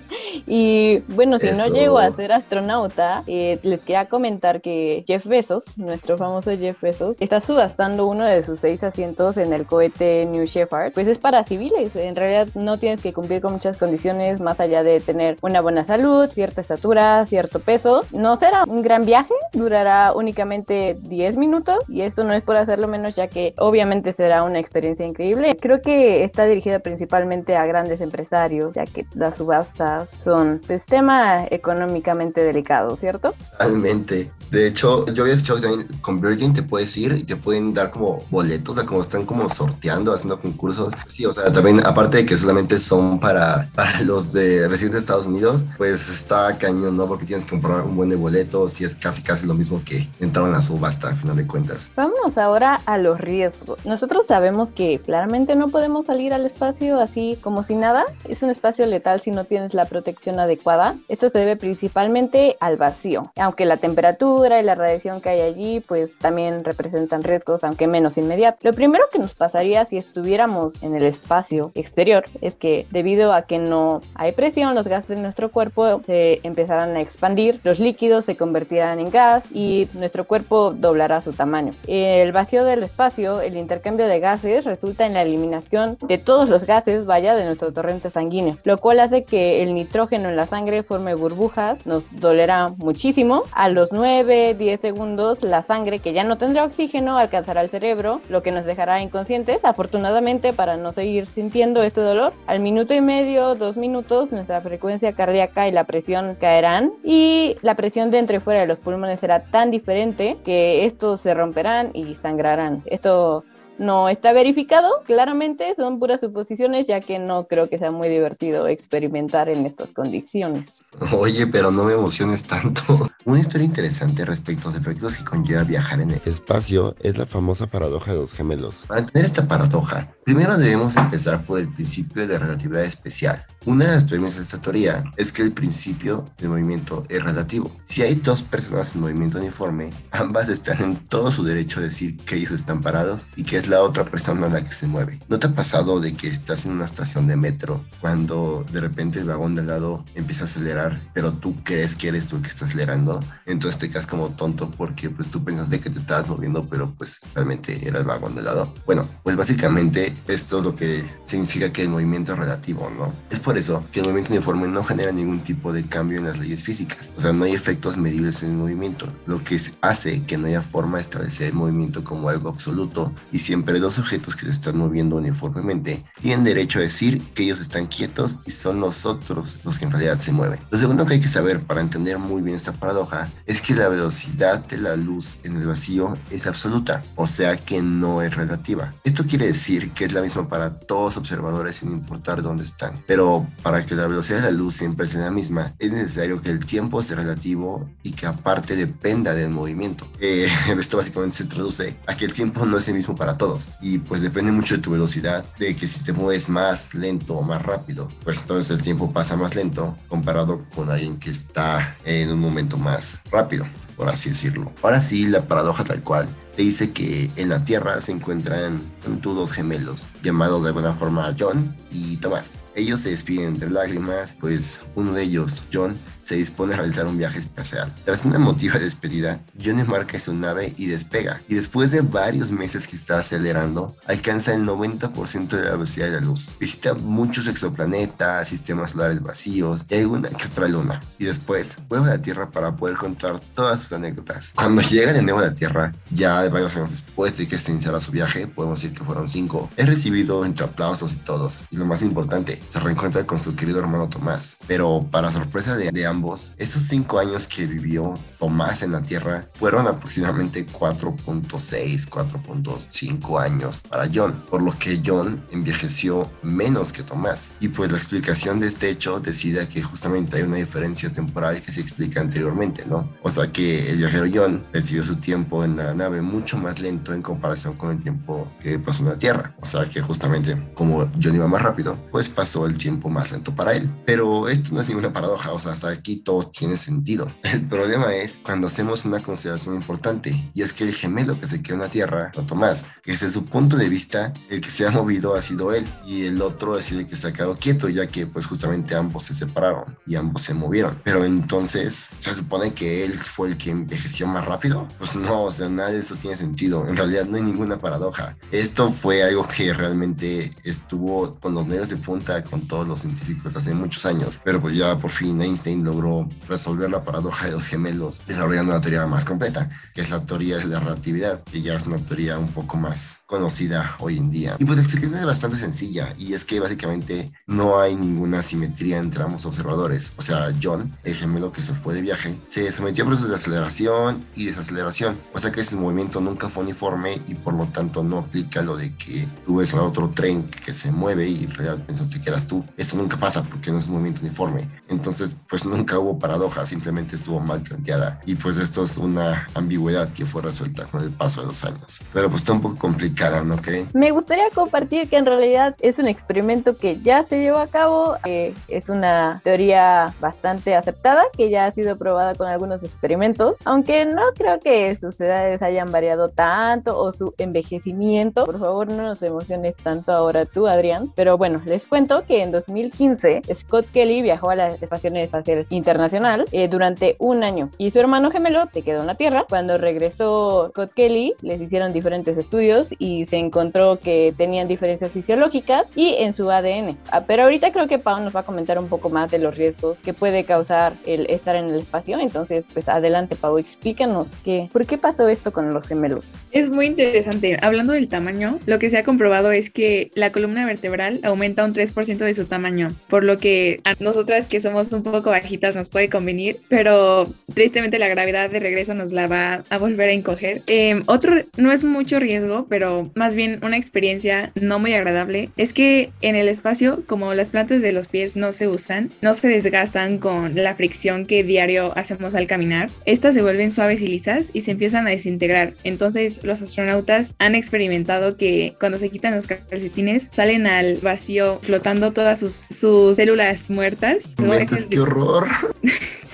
y 0.46 0.98
bueno, 1.08 1.38
si 1.38 1.48
no 1.52 1.68
llego 1.68 1.98
a 1.98 2.12
ser 2.12 2.32
astronauta, 2.32 3.22
eh, 3.26 3.58
les 3.62 3.80
quería 3.80 4.06
comentar 4.06 4.60
que 4.60 5.04
Jeff 5.06 5.26
Bezos, 5.26 5.78
nuestro 5.78 6.16
famoso 6.16 6.50
Jeff 6.56 6.80
Bezos, 6.80 7.16
está 7.20 7.40
subastando 7.40 8.06
uno 8.06 8.24
de 8.24 8.42
sus 8.42 8.60
seis 8.60 8.82
asientos 8.82 9.36
en 9.36 9.52
el 9.52 9.66
cohete 9.66 10.26
New 10.26 10.44
Shepard. 10.44 10.92
Pues 10.92 11.06
es 11.06 11.18
para 11.18 11.44
civiles. 11.44 11.94
En 11.96 12.16
realidad 12.16 12.48
no 12.54 12.78
tienes 12.78 13.00
que 13.00 13.12
cumplir 13.12 13.40
con 13.40 13.52
muchas 13.52 13.76
condiciones 13.76 14.40
más 14.40 14.60
allá 14.60 14.82
de 14.82 15.00
tener 15.00 15.38
una 15.40 15.60
buena 15.60 15.84
salud, 15.84 16.28
cierta 16.30 16.60
estatura, 16.60 17.24
cierto 17.26 17.60
peso. 17.60 18.04
No 18.12 18.36
será 18.36 18.64
un 18.64 18.82
gran 18.82 19.06
viaje, 19.06 19.34
durará 19.52 20.12
únicamente 20.14 20.96
10 21.00 21.36
minutos 21.36 21.78
y 21.88 22.02
esto 22.02 22.24
no 22.24 22.32
es 22.32 22.42
por 22.42 22.56
hacerlo 22.56 22.88
menos 22.88 23.16
ya 23.16 23.28
que 23.28 23.54
obviamente 23.58 24.12
será 24.12 24.42
una 24.42 24.58
experiencia 24.58 25.06
increíble. 25.06 25.56
Creo 25.60 25.80
que 25.80 26.24
está 26.24 26.44
dirigida 26.44 26.78
principalmente 26.80 27.56
a 27.56 27.66
grandes 27.66 28.00
empresarios 28.00 28.74
ya 28.74 28.84
que 28.96 29.06
las 29.14 29.36
subastas 29.36 30.16
son 30.24 30.60
pues 30.66 30.86
tema 30.86 31.44
económicamente 31.50 32.40
delicado, 32.40 32.96
¿cierto? 32.96 33.34
Realmente. 33.58 34.32
De 34.50 34.68
hecho, 34.68 35.04
yo 35.06 35.24
había 35.24 35.34
escuchado 35.34 35.60
que 35.60 35.66
también 35.66 35.88
con 36.00 36.20
Virgin 36.20 36.54
te 36.54 36.62
puedes 36.62 36.96
ir 36.96 37.16
y 37.18 37.24
te 37.24 37.34
pueden 37.34 37.74
dar 37.74 37.90
como 37.90 38.24
boletos, 38.30 38.74
o 38.74 38.78
sea, 38.78 38.86
como 38.86 39.00
están 39.00 39.26
como 39.26 39.50
sorteando, 39.50 40.14
haciendo 40.14 40.40
concursos. 40.40 40.94
Sí, 41.08 41.26
o 41.26 41.32
sea, 41.32 41.50
también 41.50 41.84
aparte 41.84 42.18
de 42.18 42.26
que 42.26 42.38
solamente 42.38 42.78
son 42.78 43.18
para, 43.18 43.68
para 43.74 44.00
los 44.04 44.32
de 44.32 44.68
residentes 44.68 44.92
de 44.92 44.98
Estados 45.00 45.26
Unidos, 45.26 45.66
pues 45.76 46.08
está 46.08 46.56
cañón, 46.58 46.96
¿no? 46.96 47.08
Porque 47.08 47.26
tienes 47.26 47.44
que 47.44 47.50
comprar 47.50 47.82
un 47.82 47.96
buen 47.96 48.08
de 48.08 48.16
boletos 48.16 48.80
y 48.80 48.84
es 48.84 48.94
casi 48.94 49.22
casi 49.22 49.46
lo 49.48 49.54
mismo 49.54 49.82
que 49.84 50.08
entrar 50.20 50.46
a 50.46 50.48
una 50.48 50.62
subasta, 50.62 51.08
al 51.08 51.16
final 51.16 51.36
de 51.36 51.46
cuentas. 51.46 51.90
Vámonos 51.96 52.38
ahora 52.38 52.80
a 52.86 52.98
los 52.98 53.20
riesgos. 53.20 53.84
Nosotros 53.84 54.26
sabemos 54.26 54.70
que 54.70 55.00
claramente 55.00 55.56
no 55.56 55.70
podemos 55.70 56.06
salir 56.06 56.32
al 56.32 56.46
espacio 56.46 57.00
así 57.00 57.36
como 57.40 57.64
si 57.64 57.74
nada. 57.74 58.04
Es 58.28 58.42
un 58.42 58.50
espacio 58.50 58.85
letal 58.90 59.20
si 59.20 59.30
no 59.30 59.44
tienes 59.44 59.74
la 59.74 59.84
protección 59.84 60.40
adecuada. 60.40 60.96
Esto 61.08 61.30
se 61.30 61.38
debe 61.38 61.56
principalmente 61.56 62.56
al 62.60 62.76
vacío, 62.76 63.32
aunque 63.36 63.66
la 63.66 63.76
temperatura 63.76 64.60
y 64.60 64.64
la 64.64 64.74
radiación 64.74 65.20
que 65.20 65.30
hay 65.30 65.40
allí 65.40 65.80
pues 65.80 66.18
también 66.18 66.64
representan 66.64 67.22
riesgos, 67.22 67.62
aunque 67.64 67.86
menos 67.86 68.18
inmediatos. 68.18 68.64
Lo 68.64 68.72
primero 68.72 69.04
que 69.12 69.18
nos 69.18 69.34
pasaría 69.34 69.84
si 69.86 69.98
estuviéramos 69.98 70.82
en 70.82 70.94
el 70.94 71.04
espacio 71.04 71.72
exterior 71.74 72.24
es 72.40 72.54
que 72.54 72.86
debido 72.90 73.32
a 73.32 73.42
que 73.42 73.58
no 73.58 74.02
hay 74.14 74.32
presión, 74.32 74.74
los 74.74 74.86
gases 74.86 75.08
de 75.08 75.16
nuestro 75.16 75.50
cuerpo 75.50 76.02
se 76.06 76.40
empezarán 76.42 76.96
a 76.96 77.00
expandir, 77.00 77.60
los 77.64 77.78
líquidos 77.78 78.24
se 78.24 78.36
convertirán 78.36 78.98
en 78.98 79.10
gas 79.10 79.50
y 79.52 79.88
nuestro 79.94 80.24
cuerpo 80.24 80.72
doblará 80.72 81.20
su 81.20 81.32
tamaño. 81.32 81.72
El 81.86 82.32
vacío 82.32 82.64
del 82.64 82.82
espacio, 82.82 83.40
el 83.40 83.56
intercambio 83.56 84.06
de 84.06 84.20
gases, 84.20 84.64
resulta 84.64 85.06
en 85.06 85.14
la 85.14 85.22
eliminación 85.22 85.98
de 86.00 86.18
todos 86.18 86.48
los 86.48 86.64
gases, 86.64 87.06
vaya, 87.06 87.34
de 87.34 87.44
nuestro 87.44 87.72
torrente 87.72 88.10
sanguíneo, 88.10 88.58
lo 88.64 88.75
cual 88.78 89.00
hace 89.00 89.24
que 89.24 89.62
el 89.62 89.74
nitrógeno 89.74 90.28
en 90.28 90.36
la 90.36 90.46
sangre 90.46 90.82
forme 90.82 91.14
burbujas, 91.14 91.86
nos 91.86 92.04
dolerá 92.12 92.68
muchísimo. 92.76 93.42
A 93.52 93.68
los 93.68 93.90
9, 93.92 94.54
10 94.54 94.80
segundos, 94.80 95.42
la 95.42 95.62
sangre 95.62 95.98
que 95.98 96.12
ya 96.12 96.24
no 96.24 96.38
tendrá 96.38 96.64
oxígeno 96.64 97.18
alcanzará 97.18 97.60
el 97.62 97.70
cerebro, 97.70 98.20
lo 98.28 98.42
que 98.42 98.52
nos 98.52 98.64
dejará 98.64 99.02
inconscientes. 99.02 99.64
Afortunadamente, 99.64 100.52
para 100.52 100.76
no 100.76 100.92
seguir 100.92 101.26
sintiendo 101.26 101.82
este 101.82 102.00
dolor, 102.00 102.32
al 102.46 102.60
minuto 102.60 102.94
y 102.94 103.00
medio, 103.00 103.54
dos 103.54 103.76
minutos, 103.76 104.30
nuestra 104.30 104.60
frecuencia 104.60 105.12
cardíaca 105.12 105.66
y 105.68 105.72
la 105.72 105.84
presión 105.84 106.36
caerán 106.40 106.92
y 107.02 107.56
la 107.62 107.74
presión 107.74 108.10
de 108.10 108.18
entre 108.18 108.36
y 108.36 108.40
fuera 108.40 108.60
de 108.60 108.66
los 108.66 108.78
pulmones 108.78 109.20
será 109.20 109.40
tan 109.44 109.70
diferente 109.70 110.36
que 110.44 110.84
estos 110.84 111.20
se 111.20 111.34
romperán 111.34 111.90
y 111.94 112.14
sangrarán. 112.16 112.82
Esto 112.86 113.44
no 113.78 114.08
está 114.08 114.32
verificado, 114.32 115.02
claramente 115.06 115.74
son 115.76 115.98
puras 115.98 116.20
suposiciones 116.20 116.86
ya 116.86 117.00
que 117.00 117.18
no 117.18 117.46
creo 117.46 117.68
que 117.68 117.78
sea 117.78 117.90
muy 117.90 118.08
divertido 118.08 118.68
experimentar 118.68 119.48
en 119.48 119.66
estas 119.66 119.90
condiciones. 119.90 120.82
Oye, 121.12 121.46
pero 121.46 121.70
no 121.70 121.84
me 121.84 121.92
emociones 121.92 122.46
tanto. 122.46 123.10
Una 123.24 123.40
historia 123.40 123.64
interesante 123.64 124.24
respecto 124.24 124.68
a 124.68 124.72
los 124.72 124.80
efectos 124.80 125.16
que 125.16 125.24
conlleva 125.24 125.64
viajar 125.64 126.00
en 126.00 126.10
el 126.12 126.20
Espacio 126.24 126.94
es 127.00 127.18
la 127.18 127.26
famosa 127.26 127.66
paradoja 127.66 128.12
de 128.12 128.18
los 128.18 128.32
gemelos. 128.32 128.84
Para 128.86 129.00
entender 129.00 129.24
esta 129.24 129.46
paradoja, 129.46 130.14
primero 130.24 130.56
debemos 130.56 130.96
empezar 130.96 131.44
por 131.44 131.58
el 131.58 131.72
principio 131.72 132.26
de 132.26 132.38
relatividad 132.38 132.84
especial. 132.84 133.44
Una 133.66 133.86
de 133.86 133.94
las 133.94 134.04
premisas 134.04 134.36
de 134.36 134.42
esta 134.44 134.60
teoría 134.60 135.02
es 135.16 135.32
que 135.32 135.42
el 135.42 135.50
principio 135.50 136.30
del 136.38 136.50
movimiento 136.50 137.02
es 137.08 137.20
relativo. 137.20 137.76
Si 137.82 138.00
hay 138.00 138.14
dos 138.14 138.44
personas 138.44 138.94
en 138.94 139.00
movimiento 139.00 139.38
uniforme, 139.38 139.90
ambas 140.12 140.48
están 140.48 140.80
en 140.84 140.96
todo 141.08 141.32
su 141.32 141.42
derecho 141.42 141.80
a 141.80 141.82
decir 141.82 142.16
que 142.18 142.36
ellos 142.36 142.52
están 142.52 142.80
parados 142.80 143.26
y 143.34 143.42
que 143.42 143.56
es 143.56 143.66
la 143.68 143.82
otra 143.82 144.04
persona 144.04 144.48
la 144.48 144.62
que 144.62 144.72
se 144.72 144.86
mueve. 144.86 145.18
¿No 145.28 145.40
te 145.40 145.48
ha 145.48 145.52
pasado 145.52 145.98
de 145.98 146.12
que 146.12 146.28
estás 146.28 146.64
en 146.64 146.70
una 146.74 146.84
estación 146.84 147.26
de 147.26 147.34
metro 147.34 147.84
cuando 148.00 148.64
de 148.70 148.80
repente 148.80 149.18
el 149.18 149.26
vagón 149.26 149.56
de 149.56 149.62
al 149.62 149.66
lado 149.66 150.04
empieza 150.14 150.44
a 150.44 150.46
acelerar, 150.46 151.02
pero 151.12 151.32
tú 151.32 151.56
crees 151.64 151.96
que 151.96 152.06
eres 152.06 152.28
tú 152.28 152.36
el 152.36 152.42
que 152.42 152.50
está 152.50 152.66
acelerando? 152.66 153.18
Entonces 153.46 153.80
te 153.80 153.90
quedas 153.90 154.06
como 154.06 154.28
tonto 154.30 154.70
porque 154.70 155.10
pues 155.10 155.28
tú 155.28 155.42
pensaste 155.42 155.80
que 155.80 155.90
te 155.90 155.98
estabas 155.98 156.28
moviendo, 156.28 156.68
pero 156.68 156.94
pues 156.96 157.20
realmente 157.34 157.84
era 157.84 157.98
el 157.98 158.04
vagón 158.04 158.34
de 158.34 158.42
al 158.42 158.46
lado. 158.46 158.74
Bueno, 158.86 159.08
pues 159.24 159.34
básicamente 159.34 160.16
esto 160.28 160.58
es 160.60 160.64
lo 160.64 160.76
que 160.76 161.04
significa 161.24 161.72
que 161.72 161.82
el 161.82 161.88
movimiento 161.88 162.32
es 162.34 162.38
relativo, 162.38 162.88
¿no? 162.96 163.12
Es 163.28 163.40
por 163.40 163.55
por 163.56 163.60
eso 163.62 163.82
que 163.90 164.00
el 164.00 164.04
movimiento 164.04 164.34
uniforme 164.34 164.68
no 164.68 164.84
genera 164.84 165.12
ningún 165.12 165.40
tipo 165.40 165.72
de 165.72 165.86
cambio 165.86 166.18
en 166.18 166.26
las 166.26 166.38
leyes 166.38 166.62
físicas. 166.62 167.10
O 167.16 167.20
sea, 167.22 167.32
no 167.32 167.46
hay 167.46 167.54
efectos 167.54 167.96
medibles 167.96 168.42
en 168.42 168.50
el 168.50 168.56
movimiento, 168.58 169.08
lo 169.24 169.42
que 169.42 169.58
hace 169.80 170.24
que 170.24 170.36
no 170.36 170.46
haya 170.46 170.60
forma 170.60 170.98
de 170.98 171.02
establecer 171.02 171.46
el 171.46 171.54
movimiento 171.54 172.04
como 172.04 172.28
algo 172.28 172.50
absoluto 172.50 173.14
y 173.32 173.38
siempre 173.38 173.78
los 173.78 173.98
objetos 173.98 174.36
que 174.36 174.44
se 174.44 174.50
están 174.50 174.76
moviendo 174.76 175.16
uniformemente 175.16 176.04
tienen 176.20 176.44
derecho 176.44 176.80
a 176.80 176.82
decir 176.82 177.22
que 177.32 177.44
ellos 177.44 177.62
están 177.62 177.86
quietos 177.86 178.36
y 178.44 178.50
son 178.50 178.78
nosotros 178.78 179.58
los 179.64 179.78
que 179.78 179.86
en 179.86 179.92
realidad 179.92 180.18
se 180.18 180.32
mueven. 180.32 180.60
Lo 180.70 180.76
segundo 180.76 181.06
que 181.06 181.14
hay 181.14 181.20
que 181.20 181.28
saber 181.28 181.60
para 181.60 181.80
entender 181.80 182.18
muy 182.18 182.42
bien 182.42 182.56
esta 182.56 182.74
paradoja 182.74 183.30
es 183.46 183.62
que 183.62 183.74
la 183.74 183.88
velocidad 183.88 184.66
de 184.66 184.76
la 184.76 184.96
luz 184.96 185.38
en 185.44 185.56
el 185.56 185.66
vacío 185.66 186.18
es 186.30 186.46
absoluta, 186.46 187.02
o 187.14 187.26
sea 187.26 187.56
que 187.56 187.80
no 187.80 188.20
es 188.20 188.36
relativa. 188.36 188.92
Esto 189.02 189.24
quiere 189.24 189.46
decir 189.46 189.92
que 189.92 190.04
es 190.04 190.12
la 190.12 190.20
misma 190.20 190.46
para 190.46 190.78
todos 190.78 191.16
observadores 191.16 191.76
sin 191.76 191.90
importar 191.92 192.42
dónde 192.42 192.66
están. 192.66 193.02
Pero 193.06 193.45
para 193.62 193.84
que 193.84 193.94
la 193.94 194.06
velocidad 194.06 194.38
de 194.38 194.44
la 194.44 194.50
luz 194.50 194.74
siempre 194.74 195.08
sea 195.08 195.22
la 195.22 195.30
misma, 195.30 195.74
es 195.78 195.92
necesario 195.92 196.40
que 196.40 196.50
el 196.50 196.64
tiempo 196.64 197.02
sea 197.02 197.16
relativo 197.16 197.88
y 198.02 198.12
que 198.12 198.26
aparte 198.26 198.76
dependa 198.76 199.34
del 199.34 199.50
movimiento. 199.50 200.06
Eh, 200.20 200.48
esto 200.78 200.96
básicamente 200.96 201.36
se 201.36 201.44
traduce 201.44 201.96
a 202.06 202.16
que 202.16 202.24
el 202.24 202.32
tiempo 202.32 202.64
no 202.66 202.78
es 202.78 202.88
el 202.88 202.94
mismo 202.94 203.14
para 203.14 203.36
todos 203.36 203.68
y 203.80 203.98
pues 203.98 204.22
depende 204.22 204.52
mucho 204.52 204.76
de 204.76 204.82
tu 204.82 204.90
velocidad, 204.90 205.44
de 205.58 205.74
que 205.74 205.86
si 205.86 206.04
te 206.04 206.12
mueves 206.12 206.48
más 206.48 206.94
lento 206.94 207.34
o 207.34 207.42
más 207.42 207.62
rápido, 207.62 208.08
pues 208.24 208.40
entonces 208.40 208.70
el 208.70 208.82
tiempo 208.82 209.12
pasa 209.12 209.36
más 209.36 209.54
lento 209.54 209.96
comparado 210.08 210.64
con 210.74 210.90
alguien 210.90 211.18
que 211.18 211.30
está 211.30 211.96
en 212.04 212.30
un 212.30 212.40
momento 212.40 212.76
más 212.76 213.22
rápido, 213.30 213.66
por 213.96 214.08
así 214.08 214.30
decirlo. 214.30 214.72
Ahora 214.82 215.00
sí, 215.00 215.26
la 215.26 215.46
paradoja 215.46 215.84
tal 215.84 216.02
cual 216.02 216.28
te 216.56 216.62
dice 216.62 216.90
que 216.90 217.30
en 217.36 217.50
la 217.50 217.62
Tierra 217.62 218.00
se 218.00 218.12
encuentran 218.12 218.82
dos 219.22 219.52
gemelos 219.52 220.08
llamados 220.22 220.62
de 220.62 220.68
alguna 220.68 220.94
forma 220.94 221.34
John 221.38 221.74
y 221.90 222.16
Tomás. 222.16 222.62
Ellos 222.74 223.00
se 223.00 223.10
despiden 223.10 223.48
entre 223.48 223.70
lágrimas, 223.70 224.36
pues 224.38 224.82
uno 224.94 225.12
de 225.12 225.22
ellos, 225.22 225.62
John, 225.72 225.96
se 226.22 226.34
dispone 226.34 226.74
a 226.74 226.78
realizar 226.78 227.06
un 227.06 227.16
viaje 227.16 227.38
espacial. 227.38 227.94
Tras 228.04 228.24
una 228.24 228.36
emotiva 228.36 228.78
despedida, 228.78 229.40
John 229.62 229.78
embarca 229.78 230.20
su 230.20 230.34
nave 230.34 230.74
y 230.76 230.86
despega. 230.86 231.40
Y 231.48 231.54
después 231.54 231.90
de 231.90 232.00
varios 232.02 232.50
meses 232.50 232.86
que 232.86 232.96
está 232.96 233.20
acelerando, 233.20 233.96
alcanza 234.06 234.52
el 234.52 234.64
90% 234.64 235.48
de 235.48 235.64
la 235.64 235.70
velocidad 235.70 236.06
de 236.06 236.12
la 236.12 236.20
luz. 236.20 236.56
Visita 236.58 236.94
muchos 236.94 237.46
exoplanetas, 237.46 238.48
sistemas 238.48 238.90
solares 238.90 239.22
vacíos 239.22 239.86
y 239.88 239.94
alguna 239.94 240.28
que 240.30 240.46
otra 240.46 240.68
luna. 240.68 241.00
Y 241.18 241.24
después 241.24 241.78
vuelve 241.88 242.10
a 242.10 242.16
la 242.16 242.22
Tierra 242.22 242.50
para 242.50 242.76
poder 242.76 242.96
contar 242.96 243.40
todas 243.54 243.80
sus 243.82 243.92
anécdotas. 243.92 244.52
Cuando 244.54 244.82
llega 244.82 245.12
de 245.12 245.22
nuevo 245.22 245.38
a 245.38 245.44
la 245.44 245.54
Tierra, 245.54 245.94
ya 246.10 246.45
varios 246.48 246.76
años 246.76 246.90
después 246.90 247.36
de 247.36 247.46
que 247.46 247.58
se 247.58 247.72
iniciara 247.72 248.00
su 248.00 248.12
viaje, 248.12 248.46
podemos 248.46 248.80
decir 248.80 248.96
que 248.96 249.04
fueron 249.04 249.28
cinco, 249.28 249.70
es 249.76 249.86
recibido 249.86 250.44
entre 250.44 250.64
aplausos 250.64 251.14
y 251.14 251.16
todos. 251.16 251.64
Y 251.70 251.76
lo 251.76 251.86
más 251.86 252.02
importante, 252.02 252.60
se 252.68 252.80
reencuentra 252.80 253.26
con 253.26 253.38
su 253.38 253.54
querido 253.54 253.78
hermano 253.78 254.08
Tomás. 254.08 254.58
Pero 254.66 255.06
para 255.10 255.32
sorpresa 255.32 255.76
de, 255.76 255.90
de 255.90 256.06
ambos, 256.06 256.52
esos 256.58 256.84
cinco 256.84 257.18
años 257.18 257.46
que 257.46 257.66
vivió 257.66 258.14
Tomás 258.38 258.82
en 258.82 258.92
la 258.92 259.02
Tierra 259.02 259.44
fueron 259.54 259.86
aproximadamente 259.86 260.66
4.6, 260.66 262.08
4.5 262.08 263.40
años 263.40 263.80
para 263.80 264.08
John, 264.12 264.34
por 264.50 264.62
lo 264.62 264.72
que 264.78 265.00
John 265.04 265.42
envejeció 265.52 266.30
menos 266.42 266.92
que 266.92 267.02
Tomás. 267.02 267.54
Y 267.60 267.68
pues 267.68 267.90
la 267.90 267.98
explicación 267.98 268.60
de 268.60 268.68
este 268.68 268.90
hecho 268.90 269.20
decide 269.20 269.68
que 269.68 269.82
justamente 269.82 270.36
hay 270.36 270.42
una 270.42 270.56
diferencia 270.56 271.12
temporal 271.12 271.60
que 271.60 271.72
se 271.72 271.80
explica 271.80 272.20
anteriormente, 272.20 272.84
¿no? 272.86 273.08
O 273.22 273.30
sea 273.30 273.50
que 273.52 273.90
el 273.90 273.98
viajero 273.98 274.26
John 274.32 274.64
recibió 274.72 275.04
su 275.04 275.16
tiempo 275.16 275.64
en 275.64 275.76
la 275.76 275.94
nave 275.94 276.20
mucho 276.36 276.58
más 276.58 276.78
lento 276.80 277.14
en 277.14 277.22
comparación 277.22 277.76
con 277.76 277.90
el 277.90 278.02
tiempo 278.02 278.46
que 278.60 278.78
pasó 278.78 279.02
en 279.04 279.08
la 279.08 279.18
Tierra. 279.18 279.54
O 279.62 279.64
sea 279.64 279.86
que 279.86 280.02
justamente 280.02 280.70
como 280.74 281.10
John 281.22 281.34
iba 281.34 281.48
más 281.48 281.62
rápido, 281.62 281.96
pues 282.10 282.28
pasó 282.28 282.66
el 282.66 282.76
tiempo 282.76 283.08
más 283.08 283.32
lento 283.32 283.54
para 283.54 283.72
él. 283.72 283.90
Pero 284.04 284.48
esto 284.48 284.74
no 284.74 284.82
es 284.82 284.88
ninguna 284.88 285.12
paradoja, 285.12 285.52
o 285.52 285.60
sea, 285.60 285.72
hasta 285.72 285.88
aquí 285.88 286.16
todo 286.16 286.48
tiene 286.48 286.76
sentido. 286.76 287.32
El 287.42 287.66
problema 287.66 288.14
es 288.14 288.38
cuando 288.42 288.66
hacemos 288.66 289.04
una 289.04 289.22
consideración 289.22 289.76
importante, 289.76 290.50
y 290.54 290.62
es 290.62 290.72
que 290.72 290.84
el 290.84 290.94
gemelo 290.94 291.40
que 291.40 291.46
se 291.46 291.62
quedó 291.62 291.76
en 291.76 291.80
la 291.80 291.90
Tierra, 291.90 292.32
o 292.36 292.42
Tomás, 292.42 292.84
que 293.02 293.12
desde 293.12 293.30
su 293.30 293.46
punto 293.46 293.76
de 293.76 293.88
vista, 293.88 294.34
el 294.50 294.60
que 294.60 294.70
se 294.70 294.86
ha 294.86 294.90
movido 294.90 295.34
ha 295.34 295.42
sido 295.42 295.72
él, 295.72 295.86
y 296.04 296.26
el 296.26 296.42
otro 296.42 296.74
ha 296.74 296.82
sido 296.82 297.00
el 297.00 297.06
que 297.06 297.16
se 297.16 297.28
ha 297.28 297.32
quedado 297.32 297.54
quieto, 297.54 297.88
ya 297.88 298.06
que 298.06 298.26
pues 298.26 298.46
justamente 298.46 298.94
ambos 298.94 299.24
se 299.24 299.34
separaron 299.34 299.96
y 300.06 300.16
ambos 300.16 300.42
se 300.42 300.54
movieron. 300.54 301.00
Pero 301.04 301.24
entonces, 301.24 302.10
¿se 302.18 302.34
supone 302.34 302.74
que 302.74 303.04
él 303.04 303.14
fue 303.14 303.48
el 303.48 303.56
que 303.56 303.70
envejeció 303.70 304.26
más 304.26 304.44
rápido? 304.44 304.86
Pues 304.98 305.14
no, 305.14 305.44
o 305.44 305.52
sea, 305.52 305.68
nada 305.68 305.90
de 305.90 306.00
eso 306.00 306.16
tiene 306.16 306.25
sentido. 306.34 306.88
En 306.88 306.96
realidad 306.96 307.26
no 307.26 307.36
hay 307.36 307.42
ninguna 307.42 307.78
paradoja. 307.78 308.36
Esto 308.50 308.90
fue 308.90 309.22
algo 309.22 309.46
que 309.46 309.72
realmente 309.72 310.50
estuvo 310.64 311.34
con 311.34 311.54
los 311.54 311.66
nervios 311.66 311.90
de 311.90 311.96
punta 311.96 312.42
con 312.42 312.66
todos 312.66 312.88
los 312.88 313.00
científicos 313.00 313.54
hace 313.56 313.74
muchos 313.74 314.06
años, 314.06 314.40
pero 314.42 314.60
pues 314.60 314.76
ya 314.76 314.96
por 314.96 315.10
fin 315.10 315.40
Einstein 315.40 315.84
logró 315.84 316.28
resolver 316.48 316.90
la 316.90 317.04
paradoja 317.04 317.46
de 317.46 317.52
los 317.52 317.66
gemelos 317.66 318.20
desarrollando 318.26 318.72
una 318.72 318.80
teoría 318.80 319.06
más 319.06 319.24
completa, 319.24 319.68
que 319.94 320.00
es 320.00 320.10
la 320.10 320.20
teoría 320.20 320.58
de 320.58 320.64
la 320.64 320.80
relatividad, 320.80 321.42
que 321.44 321.62
ya 321.62 321.74
es 321.74 321.86
una 321.86 321.98
teoría 321.98 322.38
un 322.38 322.48
poco 322.48 322.76
más 322.76 323.18
conocida 323.26 323.96
hoy 324.00 324.18
en 324.18 324.30
día. 324.30 324.56
Y 324.58 324.64
pues 324.64 324.78
la 324.78 324.84
explicación 324.84 325.20
es 325.20 325.26
bastante 325.26 325.58
sencilla, 325.58 326.14
y 326.18 326.32
es 326.32 326.44
que 326.44 326.60
básicamente 326.60 327.30
no 327.46 327.80
hay 327.80 327.94
ninguna 327.96 328.42
simetría 328.42 328.98
entre 328.98 329.22
ambos 329.22 329.46
observadores. 329.46 330.12
O 330.16 330.22
sea, 330.22 330.52
John, 330.62 330.96
el 331.04 331.14
gemelo 331.14 331.52
que 331.52 331.62
se 331.62 331.74
fue 331.74 331.94
de 331.94 332.02
viaje, 332.02 332.36
se 332.48 332.70
sometió 332.72 333.04
a 333.04 333.06
procesos 333.06 333.30
de 333.30 333.36
aceleración 333.36 334.24
y 334.34 334.46
desaceleración, 334.46 335.18
o 335.32 335.38
sea 335.38 335.52
que 335.52 335.60
ese 335.60 335.76
nunca 336.14 336.48
fue 336.48 336.64
uniforme 336.64 337.20
y 337.26 337.34
por 337.34 337.54
lo 337.54 337.66
tanto 337.66 338.02
no 338.02 338.18
aplica 338.18 338.62
lo 338.62 338.76
de 338.76 338.94
que 338.94 339.26
tú 339.44 339.56
ves 339.56 339.74
a 339.74 339.82
otro 339.82 340.10
tren 340.10 340.44
que 340.64 340.72
se 340.72 340.90
mueve 340.92 341.28
y 341.28 341.44
en 341.44 341.54
realidad 341.54 341.84
pensaste 341.86 342.20
que 342.20 342.30
eras 342.30 342.46
tú. 342.46 342.64
Eso 342.76 342.96
nunca 342.96 343.16
pasa 343.16 343.42
porque 343.42 343.70
no 343.70 343.78
es 343.78 343.88
un 343.88 343.94
movimiento 343.94 344.22
uniforme. 344.22 344.68
Entonces, 344.88 345.36
pues 345.48 345.64
nunca 345.66 345.98
hubo 345.98 346.18
paradoja, 346.18 346.66
simplemente 346.66 347.16
estuvo 347.16 347.40
mal 347.40 347.60
planteada. 347.62 348.20
Y 348.26 348.36
pues 348.36 348.56
esto 348.58 348.84
es 348.84 348.96
una 348.96 349.46
ambigüedad 349.54 350.10
que 350.10 350.24
fue 350.24 350.42
resuelta 350.42 350.84
con 350.84 351.02
el 351.02 351.10
paso 351.10 351.42
de 351.42 351.48
los 351.48 351.64
años. 351.64 352.02
Pero 352.12 352.28
pues 352.28 352.42
está 352.42 352.52
un 352.52 352.62
poco 352.62 352.76
complicada, 352.76 353.42
¿no 353.42 353.56
creen? 353.56 353.88
Me 353.92 354.10
gustaría 354.10 354.48
compartir 354.54 355.08
que 355.08 355.16
en 355.16 355.26
realidad 355.26 355.76
es 355.80 355.98
un 355.98 356.06
experimento 356.06 356.76
que 356.76 357.00
ya 357.00 357.24
se 357.24 357.40
llevó 357.40 357.58
a 357.58 357.66
cabo, 357.66 358.16
que 358.24 358.54
es 358.68 358.88
una 358.88 359.40
teoría 359.44 360.14
bastante 360.20 360.74
aceptada, 360.74 361.22
que 361.36 361.50
ya 361.50 361.66
ha 361.66 361.72
sido 361.72 361.96
probada 361.96 362.34
con 362.34 362.46
algunos 362.46 362.82
experimentos, 362.82 363.56
aunque 363.64 364.04
no 364.04 364.22
creo 364.36 364.60
que 364.60 364.96
sus 365.00 365.20
edades 365.20 365.62
hayan 365.62 365.90
variado 365.96 366.28
tanto 366.28 366.98
o 366.98 367.10
su 367.14 367.34
envejecimiento. 367.38 368.44
Por 368.44 368.58
favor, 368.58 368.88
no 368.88 369.02
nos 369.02 369.22
emociones 369.22 369.74
tanto 369.82 370.12
ahora 370.12 370.44
tú, 370.44 370.66
Adrián. 370.66 371.10
Pero 371.14 371.38
bueno, 371.38 371.62
les 371.64 371.86
cuento 371.86 372.24
que 372.26 372.42
en 372.42 372.52
2015 372.52 373.42
Scott 373.54 373.86
Kelly 373.92 374.20
viajó 374.20 374.50
a 374.50 374.56
la 374.56 374.68
Estación 374.74 375.16
Espacial 375.16 375.66
Internacional 375.70 376.44
eh, 376.52 376.68
durante 376.68 377.16
un 377.18 377.42
año 377.42 377.70
y 377.78 377.90
su 377.92 377.98
hermano 377.98 378.30
gemelo 378.30 378.68
se 378.74 378.82
quedó 378.82 379.00
en 379.00 379.06
la 379.06 379.14
Tierra. 379.14 379.46
Cuando 379.48 379.78
regresó 379.78 380.68
Scott 380.70 380.92
Kelly, 380.94 381.32
les 381.40 381.62
hicieron 381.62 381.94
diferentes 381.94 382.36
estudios 382.36 382.88
y 382.98 383.24
se 383.24 383.38
encontró 383.38 383.98
que 383.98 384.34
tenían 384.36 384.68
diferencias 384.68 385.10
fisiológicas 385.12 385.86
y 385.94 386.16
en 386.18 386.34
su 386.34 386.50
ADN. 386.50 386.98
Ah, 387.10 387.24
pero 387.26 387.44
ahorita 387.44 387.72
creo 387.72 387.88
que 387.88 387.98
Pau 387.98 388.20
nos 388.20 388.36
va 388.36 388.40
a 388.40 388.42
comentar 388.42 388.78
un 388.78 388.88
poco 388.88 389.08
más 389.08 389.30
de 389.30 389.38
los 389.38 389.56
riesgos 389.56 389.96
que 390.04 390.12
puede 390.12 390.44
causar 390.44 390.92
el 391.06 391.24
estar 391.30 391.56
en 391.56 391.70
el 391.70 391.78
espacio. 391.78 392.18
Entonces, 392.18 392.66
pues 392.74 392.86
adelante, 392.88 393.34
Pau, 393.34 393.56
explícanos 393.56 394.28
que, 394.44 394.68
por 394.70 394.84
qué 394.84 394.98
pasó 394.98 395.28
esto 395.28 395.52
con 395.52 395.72
los 395.72 395.85
gemelos. 395.86 396.34
Es 396.52 396.68
muy 396.68 396.86
interesante. 396.86 397.58
Hablando 397.60 397.92
del 397.92 398.08
tamaño, 398.08 398.58
lo 398.66 398.78
que 398.78 398.90
se 398.90 398.98
ha 398.98 399.04
comprobado 399.04 399.52
es 399.52 399.70
que 399.70 400.10
la 400.14 400.32
columna 400.32 400.66
vertebral 400.66 401.20
aumenta 401.22 401.64
un 401.64 401.74
3% 401.74 402.18
de 402.18 402.34
su 402.34 402.46
tamaño, 402.46 402.88
por 403.08 403.24
lo 403.24 403.38
que 403.38 403.80
a 403.84 403.94
nosotras 404.00 404.46
que 404.46 404.60
somos 404.60 404.92
un 404.92 405.02
poco 405.02 405.30
bajitas 405.30 405.76
nos 405.76 405.88
puede 405.88 406.08
convenir, 406.08 406.60
pero 406.68 407.32
tristemente 407.54 407.98
la 407.98 408.08
gravedad 408.08 408.50
de 408.50 408.60
regreso 408.60 408.94
nos 408.94 409.12
la 409.12 409.26
va 409.26 409.64
a 409.68 409.78
volver 409.78 410.08
a 410.08 410.12
encoger. 410.12 410.62
Em, 410.66 411.02
otro, 411.06 411.34
no 411.56 411.72
es 411.72 411.84
mucho 411.84 412.18
riesgo, 412.18 412.66
pero 412.68 413.10
más 413.14 413.36
bien 413.36 413.60
una 413.62 413.76
experiencia 413.76 414.52
no 414.54 414.78
muy 414.78 414.94
agradable, 414.94 415.50
es 415.56 415.72
que 415.72 416.10
en 416.22 416.36
el 416.36 416.48
espacio, 416.48 417.02
como 417.06 417.34
las 417.34 417.50
plantas 417.50 417.82
de 417.82 417.92
los 417.92 418.08
pies 418.08 418.36
no 418.36 418.52
se 418.52 418.68
usan, 418.68 419.10
no 419.20 419.34
se 419.34 419.48
desgastan 419.48 420.18
con 420.18 420.54
la 420.54 420.74
fricción 420.74 421.26
que 421.26 421.44
diario 421.44 421.92
hacemos 421.96 422.34
al 422.34 422.46
caminar, 422.46 422.90
estas 423.04 423.34
se 423.34 423.42
vuelven 423.42 423.72
suaves 423.72 424.02
y 424.02 424.08
lisas 424.08 424.50
y 424.52 424.62
se 424.62 424.72
empiezan 424.72 425.06
a 425.06 425.10
desintegrar. 425.10 425.74
Entonces 425.84 426.42
los 426.42 426.62
astronautas 426.62 427.34
han 427.38 427.54
experimentado 427.54 428.36
que 428.36 428.74
cuando 428.80 428.98
se 428.98 429.10
quitan 429.10 429.34
los 429.34 429.46
calcetines 429.46 430.28
salen 430.34 430.66
al 430.66 430.96
vacío 430.96 431.60
flotando 431.62 432.12
todas 432.12 432.40
sus, 432.40 432.64
sus 432.76 433.16
células 433.16 433.70
muertas. 433.70 434.18
Mentes, 434.38 434.84
qué 434.86 435.00
horror. 435.00 435.46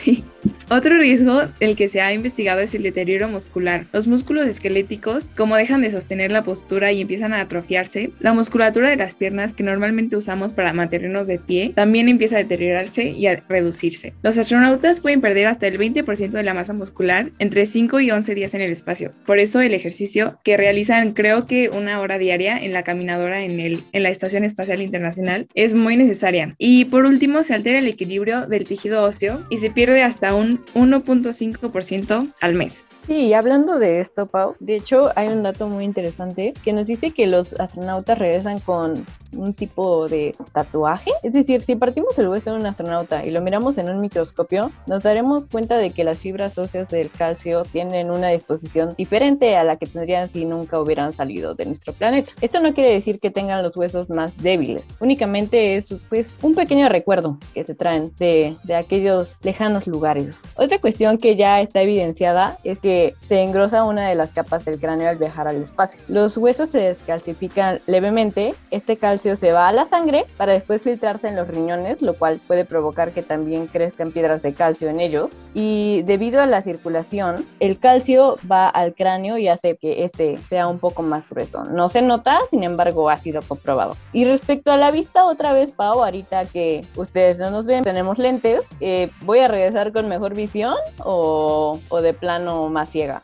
Otro 0.74 0.96
riesgo, 0.96 1.42
el 1.60 1.76
que 1.76 1.90
se 1.90 2.00
ha 2.00 2.14
investigado, 2.14 2.60
es 2.60 2.74
el 2.74 2.82
deterioro 2.82 3.28
muscular. 3.28 3.84
Los 3.92 4.06
músculos 4.06 4.48
esqueléticos, 4.48 5.26
como 5.36 5.54
dejan 5.54 5.82
de 5.82 5.90
sostener 5.90 6.30
la 6.30 6.44
postura 6.44 6.92
y 6.92 7.02
empiezan 7.02 7.34
a 7.34 7.42
atrofiarse, 7.42 8.10
la 8.20 8.32
musculatura 8.32 8.88
de 8.88 8.96
las 8.96 9.14
piernas 9.14 9.52
que 9.52 9.64
normalmente 9.64 10.16
usamos 10.16 10.54
para 10.54 10.72
mantenernos 10.72 11.26
de 11.26 11.38
pie 11.38 11.72
también 11.74 12.08
empieza 12.08 12.36
a 12.36 12.38
deteriorarse 12.38 13.10
y 13.10 13.26
a 13.26 13.44
reducirse. 13.50 14.14
Los 14.22 14.38
astronautas 14.38 15.02
pueden 15.02 15.20
perder 15.20 15.48
hasta 15.48 15.66
el 15.66 15.78
20% 15.78 16.30
de 16.30 16.42
la 16.42 16.54
masa 16.54 16.72
muscular 16.72 17.28
entre 17.38 17.66
5 17.66 18.00
y 18.00 18.10
11 18.10 18.34
días 18.34 18.54
en 18.54 18.62
el 18.62 18.72
espacio. 18.72 19.12
Por 19.26 19.40
eso 19.40 19.60
el 19.60 19.74
ejercicio 19.74 20.38
que 20.42 20.56
realizan 20.56 21.12
creo 21.12 21.46
que 21.46 21.68
una 21.68 22.00
hora 22.00 22.16
diaria 22.16 22.56
en 22.56 22.72
la 22.72 22.82
caminadora 22.82 23.42
en, 23.42 23.60
el, 23.60 23.84
en 23.92 24.02
la 24.04 24.08
Estación 24.08 24.42
Espacial 24.42 24.80
Internacional 24.80 25.48
es 25.52 25.74
muy 25.74 25.98
necesaria. 25.98 26.54
Y 26.56 26.86
por 26.86 27.04
último, 27.04 27.42
se 27.42 27.52
altera 27.52 27.78
el 27.78 27.88
equilibrio 27.88 28.46
del 28.46 28.64
tejido 28.64 29.04
óseo 29.04 29.42
y 29.50 29.58
se 29.58 29.70
pierde 29.70 30.02
hasta 30.02 30.34
un 30.34 30.61
1.5% 30.74 32.32
al 32.40 32.54
mes. 32.54 32.84
Sí, 33.06 33.34
hablando 33.34 33.80
de 33.80 34.00
esto, 34.00 34.26
Pau, 34.26 34.54
de 34.60 34.76
hecho 34.76 35.02
hay 35.16 35.26
un 35.26 35.42
dato 35.42 35.66
muy 35.66 35.84
interesante 35.84 36.54
que 36.62 36.72
nos 36.72 36.86
dice 36.86 37.10
que 37.10 37.26
los 37.26 37.52
astronautas 37.58 38.16
regresan 38.16 38.60
con 38.60 39.04
un 39.36 39.54
tipo 39.54 40.08
de 40.08 40.36
tatuaje. 40.52 41.10
Es 41.24 41.32
decir, 41.32 41.62
si 41.62 41.74
partimos 41.74 42.16
el 42.18 42.28
hueso 42.28 42.50
de 42.52 42.60
un 42.60 42.66
astronauta 42.66 43.24
y 43.26 43.32
lo 43.32 43.40
miramos 43.40 43.76
en 43.78 43.88
un 43.88 44.00
microscopio, 44.00 44.70
nos 44.86 45.02
daremos 45.02 45.48
cuenta 45.48 45.78
de 45.78 45.90
que 45.90 46.04
las 46.04 46.18
fibras 46.18 46.56
óseas 46.58 46.88
del 46.90 47.10
calcio 47.10 47.64
tienen 47.64 48.10
una 48.10 48.28
disposición 48.28 48.94
diferente 48.96 49.56
a 49.56 49.64
la 49.64 49.76
que 49.76 49.86
tendrían 49.86 50.30
si 50.30 50.44
nunca 50.44 50.80
hubieran 50.80 51.12
salido 51.12 51.54
de 51.54 51.66
nuestro 51.66 51.92
planeta. 51.94 52.30
Esto 52.40 52.60
no 52.60 52.72
quiere 52.72 52.92
decir 52.92 53.18
que 53.18 53.30
tengan 53.30 53.64
los 53.64 53.76
huesos 53.76 54.10
más 54.10 54.36
débiles, 54.36 54.96
únicamente 55.00 55.76
es 55.76 55.86
pues 56.08 56.28
un 56.42 56.54
pequeño 56.54 56.88
recuerdo 56.88 57.38
que 57.52 57.64
se 57.64 57.74
traen 57.74 58.12
de, 58.18 58.56
de 58.62 58.76
aquellos 58.76 59.32
lejanos 59.42 59.88
lugares. 59.88 60.42
Otra 60.56 60.78
cuestión 60.78 61.18
que 61.18 61.34
ya 61.34 61.60
está 61.60 61.82
evidenciada 61.82 62.58
es 62.62 62.78
que 62.78 62.91
se 63.28 63.42
engrosa 63.42 63.84
una 63.84 64.08
de 64.08 64.14
las 64.14 64.30
capas 64.30 64.64
del 64.64 64.78
cráneo 64.78 65.08
al 65.08 65.16
viajar 65.16 65.48
al 65.48 65.56
espacio. 65.56 66.00
Los 66.08 66.36
huesos 66.36 66.70
se 66.70 66.78
descalcifican 66.78 67.80
levemente, 67.86 68.54
este 68.70 68.96
calcio 68.96 69.36
se 69.36 69.52
va 69.52 69.68
a 69.68 69.72
la 69.72 69.88
sangre 69.88 70.24
para 70.36 70.52
después 70.52 70.82
filtrarse 70.82 71.28
en 71.28 71.36
los 71.36 71.48
riñones, 71.48 72.02
lo 72.02 72.14
cual 72.14 72.40
puede 72.46 72.64
provocar 72.64 73.12
que 73.12 73.22
también 73.22 73.66
crezcan 73.66 74.12
piedras 74.12 74.42
de 74.42 74.54
calcio 74.54 74.88
en 74.88 75.00
ellos. 75.00 75.36
Y 75.54 76.02
debido 76.02 76.40
a 76.40 76.46
la 76.46 76.62
circulación, 76.62 77.46
el 77.60 77.78
calcio 77.78 78.38
va 78.50 78.68
al 78.68 78.94
cráneo 78.94 79.38
y 79.38 79.48
hace 79.48 79.76
que 79.76 80.04
este 80.04 80.38
sea 80.48 80.68
un 80.68 80.78
poco 80.78 81.02
más 81.02 81.28
grueso. 81.28 81.64
No 81.64 81.88
se 81.88 82.02
nota, 82.02 82.38
sin 82.50 82.64
embargo, 82.64 83.10
ha 83.10 83.16
sido 83.18 83.42
comprobado. 83.42 83.96
Y 84.12 84.24
respecto 84.24 84.72
a 84.72 84.76
la 84.76 84.90
vista, 84.90 85.24
otra 85.24 85.52
vez, 85.52 85.72
Pau, 85.72 86.02
ahorita 86.02 86.46
que 86.46 86.84
ustedes 86.96 87.38
no 87.38 87.50
nos 87.50 87.66
ven, 87.66 87.84
tenemos 87.84 88.18
lentes, 88.18 88.62
eh, 88.80 89.10
¿voy 89.22 89.40
a 89.40 89.48
regresar 89.48 89.92
con 89.92 90.08
mejor 90.08 90.34
visión 90.34 90.74
o, 90.98 91.80
o 91.88 92.02
de 92.02 92.14
plano 92.14 92.68
más 92.68 92.81
ciega. 92.86 93.22